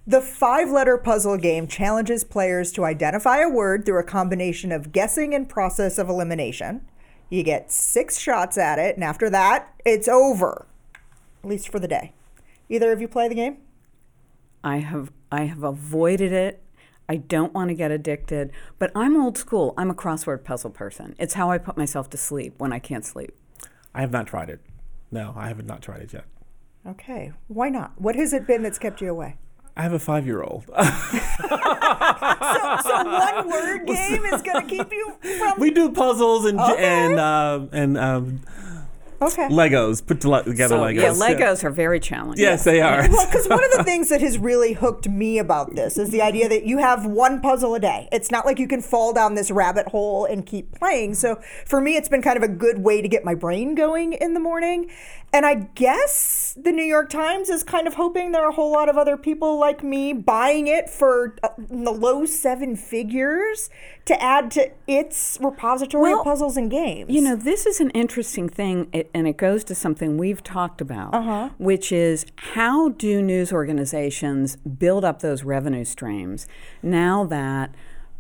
The 0.05 0.21
five 0.21 0.69
letter 0.69 0.97
puzzle 0.97 1.37
game 1.37 1.67
challenges 1.67 2.23
players 2.23 2.71
to 2.73 2.85
identify 2.85 3.39
a 3.39 3.49
word 3.49 3.85
through 3.85 3.99
a 3.99 4.03
combination 4.03 4.71
of 4.71 4.91
guessing 4.91 5.35
and 5.35 5.47
process 5.47 5.97
of 5.97 6.09
elimination. 6.09 6.87
You 7.29 7.43
get 7.43 7.71
six 7.71 8.17
shots 8.17 8.57
at 8.57 8.79
it, 8.79 8.95
and 8.95 9.03
after 9.03 9.29
that, 9.29 9.73
it's 9.85 10.07
over, 10.07 10.65
at 11.47 11.49
least 11.49 11.69
for 11.69 11.79
the 11.79 11.87
day. 11.87 12.11
Either 12.67 12.91
of 12.91 12.99
you 12.99 13.07
play 13.07 13.29
the 13.29 13.35
game? 13.35 13.57
I 14.63 14.77
have 14.79 15.11
I 15.31 15.45
have 15.45 15.63
avoided 15.63 16.33
it. 16.33 16.61
I 17.07 17.15
don't 17.15 17.53
want 17.53 17.69
to 17.69 17.73
get 17.73 17.89
addicted, 17.89 18.51
but 18.77 18.91
I'm 18.93 19.15
old 19.15 19.37
school. 19.37 19.73
I'm 19.77 19.89
a 19.89 19.93
crossword 19.95 20.43
puzzle 20.43 20.71
person. 20.71 21.15
It's 21.17 21.35
how 21.35 21.49
I 21.49 21.57
put 21.57 21.77
myself 21.77 22.09
to 22.09 22.17
sleep 22.17 22.55
when 22.57 22.73
I 22.73 22.79
can't 22.79 23.05
sleep. 23.05 23.31
I 23.95 24.01
have 24.01 24.11
not 24.11 24.27
tried 24.27 24.49
it. 24.49 24.59
No, 25.09 25.33
I 25.37 25.47
have 25.47 25.63
not 25.65 25.81
tried 25.81 26.01
it 26.01 26.11
yet. 26.11 26.25
Okay. 26.85 27.31
Why 27.47 27.69
not? 27.69 27.93
What 27.99 28.15
has 28.17 28.33
it 28.33 28.45
been 28.45 28.61
that's 28.63 28.77
kept 28.77 28.99
you 28.99 29.09
away? 29.09 29.37
I 29.77 29.83
have 29.83 29.93
a 29.93 29.99
five 29.99 30.25
year 30.25 30.43
old. 30.43 30.65
So, 31.39 32.89
so 32.89 33.03
one 33.03 33.49
word 33.49 33.85
game 33.87 34.23
is 34.25 34.41
going 34.41 34.67
to 34.67 34.69
keep 34.69 34.91
you 34.91 35.15
from. 35.37 35.59
we 35.59 35.71
do 35.71 35.91
puzzles 35.91 36.45
and 36.45 36.59
Okay. 36.59 36.83
and 36.83 37.19
uh, 37.19 37.61
and 37.71 37.97
um, 37.97 38.41
Okay. 39.21 39.47
Legos, 39.49 40.05
put 40.05 40.21
together 40.21 40.75
So 40.75 40.79
Legos. 40.81 40.95
yeah, 41.01 41.11
Legos 41.13 41.63
are 41.63 41.71
very 41.71 41.99
challenging. 41.99 42.43
Yes, 42.43 42.63
they 42.63 42.81
are. 42.81 43.07
Well, 43.09 43.25
because 43.25 43.47
one 43.47 43.63
of 43.63 43.71
the 43.71 43.83
things 43.85 44.09
that 44.09 44.21
has 44.21 44.37
really 44.37 44.73
hooked 44.73 45.09
me 45.09 45.39
about 45.39 45.75
this 45.75 45.97
is 45.97 46.11
the 46.11 46.21
idea 46.21 46.47
that 46.49 46.65
you 46.65 46.77
have 46.77 47.05
one 47.05 47.41
puzzle 47.41 47.73
a 47.73 47.79
day. 47.79 48.07
It's 48.11 48.29
not 48.29 48.45
like 48.45 48.59
you 48.59 48.67
can 48.67 48.81
fall 48.81 49.13
down 49.13 49.35
this 49.35 49.49
rabbit 49.49 49.87
hole 49.87 50.25
and 50.25 50.45
keep 50.45 50.71
playing. 50.73 51.15
So 51.15 51.39
for 51.65 51.81
me, 51.81 51.95
it's 51.95 52.09
been 52.09 52.21
kind 52.21 52.37
of 52.37 52.43
a 52.43 52.47
good 52.47 52.79
way 52.79 53.01
to 53.01 53.07
get 53.07 53.25
my 53.25 53.33
brain 53.33 53.73
going 53.75 54.13
in 54.13 54.33
the 54.35 54.39
morning. 54.39 54.89
And 55.37 55.45
I 55.45 55.53
guess 55.53 56.57
the 56.59 56.71
New 56.71 56.81
York 56.83 57.11
Times 57.11 57.47
is 57.51 57.61
kind 57.61 57.85
of 57.85 57.93
hoping 57.93 58.31
there 58.31 58.43
are 58.43 58.49
a 58.49 58.53
whole 58.53 58.71
lot 58.71 58.89
of 58.89 58.97
other 58.97 59.15
people 59.17 59.59
like 59.59 59.83
me 59.83 60.11
buying 60.11 60.65
it 60.65 60.89
for 60.89 61.35
uh, 61.43 61.49
the 61.59 61.91
low 61.91 62.25
seven 62.25 62.75
figures 62.75 63.69
to 64.05 64.19
add 64.19 64.49
to 64.49 64.71
its 64.87 65.37
repository 65.39 66.01
Well, 66.09 66.21
of 66.21 66.23
puzzles 66.23 66.57
and 66.57 66.71
games. 66.71 67.11
You 67.11 67.21
know, 67.21 67.35
this 67.35 67.67
is 67.67 67.79
an 67.79 67.91
interesting 67.91 68.49
thing, 68.49 68.89
and 69.13 69.27
it 69.27 69.37
goes 69.37 69.63
to 69.65 69.75
something 69.75 70.17
we've 70.17 70.41
talked 70.43 70.81
about, 70.81 71.13
Uh-huh. 71.13 71.49
which 71.59 71.91
is 71.91 72.25
how 72.37 72.89
do 72.89 73.21
news 73.21 73.53
organizations 73.53 74.55
build 74.55 75.05
up 75.05 75.19
those 75.21 75.43
revenue 75.43 75.85
streams 75.85 76.47
now 76.81 77.25
that 77.25 77.69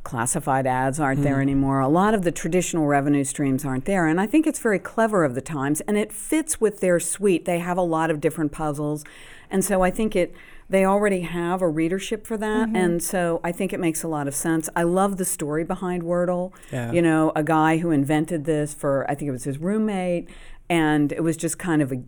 classified 0.07 0.65
ads 0.65 1.01
aren't 1.01 1.21
there 1.21 1.33
mm-hmm. 1.33 1.41
anymore? 1.41 1.81
A 1.81 1.89
lot 1.89 2.13
of 2.13 2.23
the 2.23 2.31
traditional 2.31 2.87
revenue 2.87 3.25
streams 3.25 3.65
aren't 3.65 3.83
there, 3.83 4.07
and 4.07 4.21
I 4.21 4.25
think 4.25 4.47
it's 4.47 4.59
very 4.59 4.79
clever 4.79 5.25
of 5.25 5.35
the 5.35 5.41
Times, 5.41 5.81
and 5.81 5.97
it 5.97 6.13
fits 6.13 6.61
with 6.61 6.79
their 6.79 6.97
suite. 6.97 7.43
They 7.43 7.59
have 7.59 7.77
a 7.77 7.81
lot 7.81 8.09
of 8.09 8.21
different 8.21 8.53
puzzles, 8.53 9.03
and 9.51 9.65
so 9.65 9.81
I 9.81 9.91
think 9.91 10.15
it. 10.15 10.33
They 10.69 10.83
already 10.83 11.21
have 11.21 11.61
a 11.61 11.67
readership 11.67 12.27
for 12.27 12.37
that, 12.37 12.67
mm-hmm. 12.67 12.75
and 12.75 13.03
so 13.03 13.39
I 13.43 13.51
think 13.53 13.71
it 13.71 13.79
makes 13.79 14.03
a 14.03 14.07
lot 14.07 14.27
of 14.27 14.35
sense. 14.35 14.69
I 14.75 14.83
love 14.83 15.15
the 15.15 15.23
story 15.23 15.63
behind 15.63 16.03
Wordle. 16.03 16.53
Yeah. 16.71 16.91
You 16.91 17.01
know, 17.01 17.31
a 17.37 17.43
guy 17.43 17.77
who 17.77 17.91
invented 17.91 18.43
this 18.43 18.73
for 18.73 19.09
I 19.09 19.15
think 19.15 19.29
it 19.29 19.31
was 19.31 19.45
his 19.45 19.59
roommate, 19.59 20.29
and 20.69 21.11
it 21.11 21.23
was 21.23 21.37
just 21.37 21.57
kind 21.57 21.81
of 21.81 21.91
a 21.91 22.01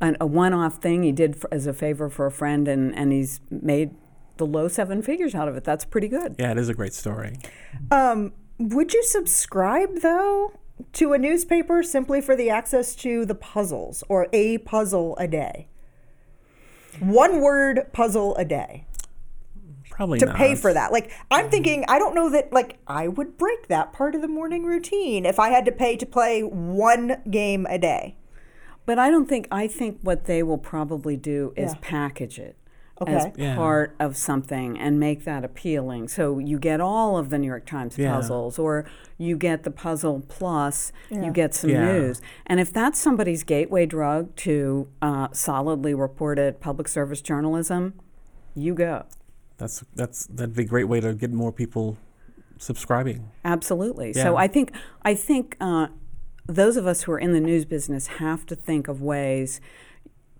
an, 0.00 0.16
a 0.20 0.26
one-off 0.26 0.80
thing 0.82 1.02
he 1.02 1.12
did 1.12 1.36
for, 1.36 1.52
as 1.52 1.66
a 1.66 1.72
favor 1.72 2.08
for 2.08 2.26
a 2.26 2.30
friend, 2.30 2.68
and 2.68 2.94
and 2.94 3.12
he's 3.12 3.40
made 3.50 3.90
the 4.38 4.46
low 4.46 4.68
seven 4.68 5.02
figures 5.02 5.34
out 5.34 5.48
of 5.48 5.56
it. 5.56 5.64
That's 5.64 5.84
pretty 5.84 6.08
good. 6.08 6.36
Yeah, 6.38 6.52
it 6.52 6.58
is 6.58 6.68
a 6.68 6.74
great 6.74 6.94
story. 6.94 7.36
Um, 7.90 8.32
would 8.58 8.92
you 8.94 9.02
subscribe 9.04 10.00
though 10.00 10.52
to 10.94 11.12
a 11.12 11.18
newspaper 11.18 11.82
simply 11.82 12.20
for 12.20 12.34
the 12.36 12.50
access 12.50 12.94
to 12.96 13.24
the 13.26 13.34
puzzles 13.34 14.02
or 14.08 14.28
a 14.32 14.58
puzzle 14.58 15.16
a 15.18 15.28
day? 15.28 15.68
One 17.00 17.40
word 17.40 17.92
puzzle 17.92 18.34
a 18.36 18.44
day 18.44 18.84
Probably 19.90 20.18
to 20.20 20.26
not. 20.26 20.36
pay 20.36 20.54
for 20.54 20.72
that. 20.72 20.90
Like 20.92 21.10
I'm 21.30 21.50
thinking, 21.50 21.84
I 21.88 21.98
don't 21.98 22.14
know 22.14 22.30
that 22.30 22.52
like 22.52 22.78
I 22.86 23.08
would 23.08 23.36
break 23.36 23.68
that 23.68 23.92
part 23.92 24.14
of 24.14 24.20
the 24.22 24.28
morning 24.28 24.64
routine 24.64 25.24
if 25.26 25.38
I 25.38 25.50
had 25.50 25.64
to 25.66 25.72
pay 25.72 25.96
to 25.96 26.06
play 26.06 26.42
one 26.42 27.22
game 27.30 27.66
a 27.68 27.78
day. 27.78 28.16
But 28.86 28.98
I 28.98 29.10
don't 29.10 29.28
think 29.28 29.46
I 29.50 29.66
think 29.68 29.98
what 30.02 30.24
they 30.24 30.42
will 30.42 30.58
probably 30.58 31.16
do 31.16 31.52
is 31.56 31.72
Yeah. 31.72 31.78
package 31.80 32.38
it. 32.38 32.56
As 33.06 33.28
Yeah. 33.36 33.54
part 33.54 33.94
of 34.00 34.16
something 34.16 34.78
and 34.78 34.98
make 34.98 35.24
that 35.24 35.44
appealing. 35.44 36.08
So 36.08 36.38
you 36.38 36.58
get 36.58 36.80
all 36.80 37.16
of 37.16 37.30
the 37.30 37.38
New 37.38 37.46
York 37.46 37.64
Times 37.64 37.96
Yeah. 37.96 38.14
puzzles, 38.14 38.58
or 38.58 38.84
you 39.16 39.36
get 39.36 39.62
the 39.62 39.70
puzzle 39.70 40.24
plus, 40.28 40.92
Yeah. 41.08 41.26
you 41.26 41.30
get 41.32 41.54
some 41.54 41.70
Yeah. 41.70 41.92
news. 41.92 42.20
And 42.46 42.58
if 42.58 42.72
that's 42.72 42.98
somebody's 42.98 43.44
gateway 43.44 43.86
drug 43.86 44.34
to 44.36 44.88
uh, 45.00 45.28
solidly 45.32 45.94
reported 45.94 46.60
public 46.60 46.88
service 46.88 47.20
journalism, 47.20 47.94
you 48.54 48.74
go. 48.74 49.04
That's 49.58 49.84
that's 49.94 50.26
that'd 50.26 50.54
be 50.56 50.62
a 50.62 50.66
great 50.66 50.88
way 50.88 51.00
to 51.00 51.14
get 51.14 51.32
more 51.32 51.52
people 51.52 51.96
subscribing. 52.58 53.28
Absolutely. 53.44 54.12
So 54.12 54.36
I 54.36 54.48
think 54.48 54.72
I 55.02 55.14
think 55.14 55.56
uh, 55.60 55.88
those 56.46 56.76
of 56.76 56.86
us 56.86 57.02
who 57.02 57.12
are 57.12 57.18
in 57.18 57.32
the 57.32 57.40
news 57.40 57.64
business 57.64 58.06
have 58.18 58.46
to 58.46 58.56
think 58.56 58.88
of 58.88 59.00
ways 59.02 59.60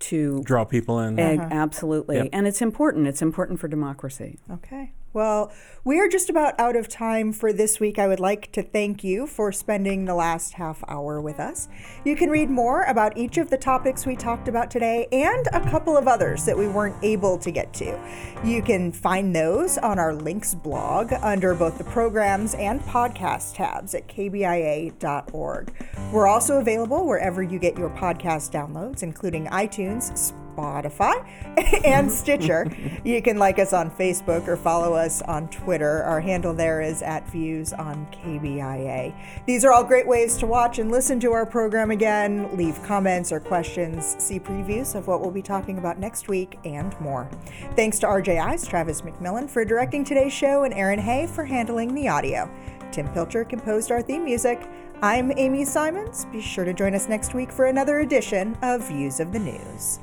to 0.00 0.42
Draw 0.44 0.64
people 0.64 0.98
in. 1.00 1.18
egg 1.18 1.38
uh-huh. 1.40 1.48
absolutely, 1.50 2.16
Yep. 2.16 2.28
and 2.32 2.46
it's 2.46 2.62
important. 2.62 3.06
It's 3.06 3.22
important 3.22 3.60
for 3.60 3.68
democracy. 3.68 4.38
Okay. 4.50 4.92
Well, 5.18 5.50
we 5.82 5.98
are 5.98 6.06
just 6.06 6.30
about 6.30 6.54
out 6.60 6.76
of 6.76 6.86
time 6.86 7.32
for 7.32 7.52
this 7.52 7.80
week. 7.80 7.98
I 7.98 8.06
would 8.06 8.20
like 8.20 8.52
to 8.52 8.62
thank 8.62 9.02
you 9.02 9.26
for 9.26 9.50
spending 9.50 10.04
the 10.04 10.14
last 10.14 10.52
half 10.52 10.84
hour 10.86 11.20
with 11.20 11.40
us. 11.40 11.66
You 12.04 12.14
can 12.14 12.30
read 12.30 12.48
more 12.48 12.84
about 12.84 13.18
each 13.18 13.36
of 13.36 13.50
the 13.50 13.56
topics 13.56 14.06
we 14.06 14.14
talked 14.14 14.46
about 14.46 14.70
today 14.70 15.08
and 15.10 15.48
a 15.52 15.68
couple 15.68 15.96
of 15.96 16.06
others 16.06 16.44
that 16.44 16.56
we 16.56 16.68
weren't 16.68 16.94
able 17.02 17.36
to 17.36 17.50
get 17.50 17.74
to. 17.74 18.00
You 18.44 18.62
can 18.62 18.92
find 18.92 19.34
those 19.34 19.76
on 19.76 19.98
our 19.98 20.14
links 20.14 20.54
blog 20.54 21.12
under 21.20 21.52
both 21.52 21.78
the 21.78 21.84
programs 21.84 22.54
and 22.54 22.80
podcast 22.82 23.56
tabs 23.56 23.96
at 23.96 24.06
kbia.org. 24.06 25.72
We're 26.12 26.28
also 26.28 26.60
available 26.60 27.04
wherever 27.08 27.42
you 27.42 27.58
get 27.58 27.76
your 27.76 27.90
podcast 27.90 28.52
downloads, 28.52 29.02
including 29.02 29.46
iTunes, 29.46 30.32
Spotify, 30.58 31.24
and 31.84 32.10
Stitcher. 32.10 32.70
You 33.04 33.22
can 33.22 33.38
like 33.38 33.58
us 33.58 33.72
on 33.72 33.90
Facebook 33.90 34.48
or 34.48 34.56
follow 34.56 34.94
us 34.94 35.22
on 35.22 35.48
Twitter. 35.48 36.02
Our 36.02 36.20
handle 36.20 36.52
there 36.52 36.80
is 36.80 37.02
at 37.02 37.28
Views 37.30 37.72
on 37.72 38.06
KBIA. 38.06 39.14
These 39.46 39.64
are 39.64 39.72
all 39.72 39.84
great 39.84 40.06
ways 40.06 40.36
to 40.38 40.46
watch 40.46 40.78
and 40.78 40.90
listen 40.90 41.20
to 41.20 41.32
our 41.32 41.46
program 41.46 41.90
again, 41.90 42.56
leave 42.56 42.82
comments 42.82 43.32
or 43.32 43.40
questions, 43.40 44.16
see 44.18 44.40
previews 44.40 44.94
of 44.94 45.06
what 45.06 45.20
we'll 45.20 45.30
be 45.30 45.42
talking 45.42 45.78
about 45.78 45.98
next 45.98 46.28
week, 46.28 46.58
and 46.64 46.98
more. 47.00 47.28
Thanks 47.76 47.98
to 48.00 48.06
RJI's 48.06 48.66
Travis 48.66 49.02
McMillan 49.02 49.48
for 49.48 49.64
directing 49.64 50.04
today's 50.04 50.32
show 50.32 50.64
and 50.64 50.74
Aaron 50.74 50.98
Hay 50.98 51.26
for 51.26 51.44
handling 51.44 51.94
the 51.94 52.08
audio. 52.08 52.50
Tim 52.90 53.08
Pilcher 53.08 53.44
composed 53.44 53.92
our 53.92 54.00
theme 54.00 54.24
music. 54.24 54.66
I'm 55.02 55.30
Amy 55.36 55.64
Simons. 55.64 56.26
Be 56.32 56.40
sure 56.40 56.64
to 56.64 56.72
join 56.72 56.94
us 56.94 57.08
next 57.08 57.34
week 57.34 57.52
for 57.52 57.66
another 57.66 58.00
edition 58.00 58.56
of 58.62 58.88
Views 58.88 59.20
of 59.20 59.32
the 59.32 59.38
News. 59.38 60.00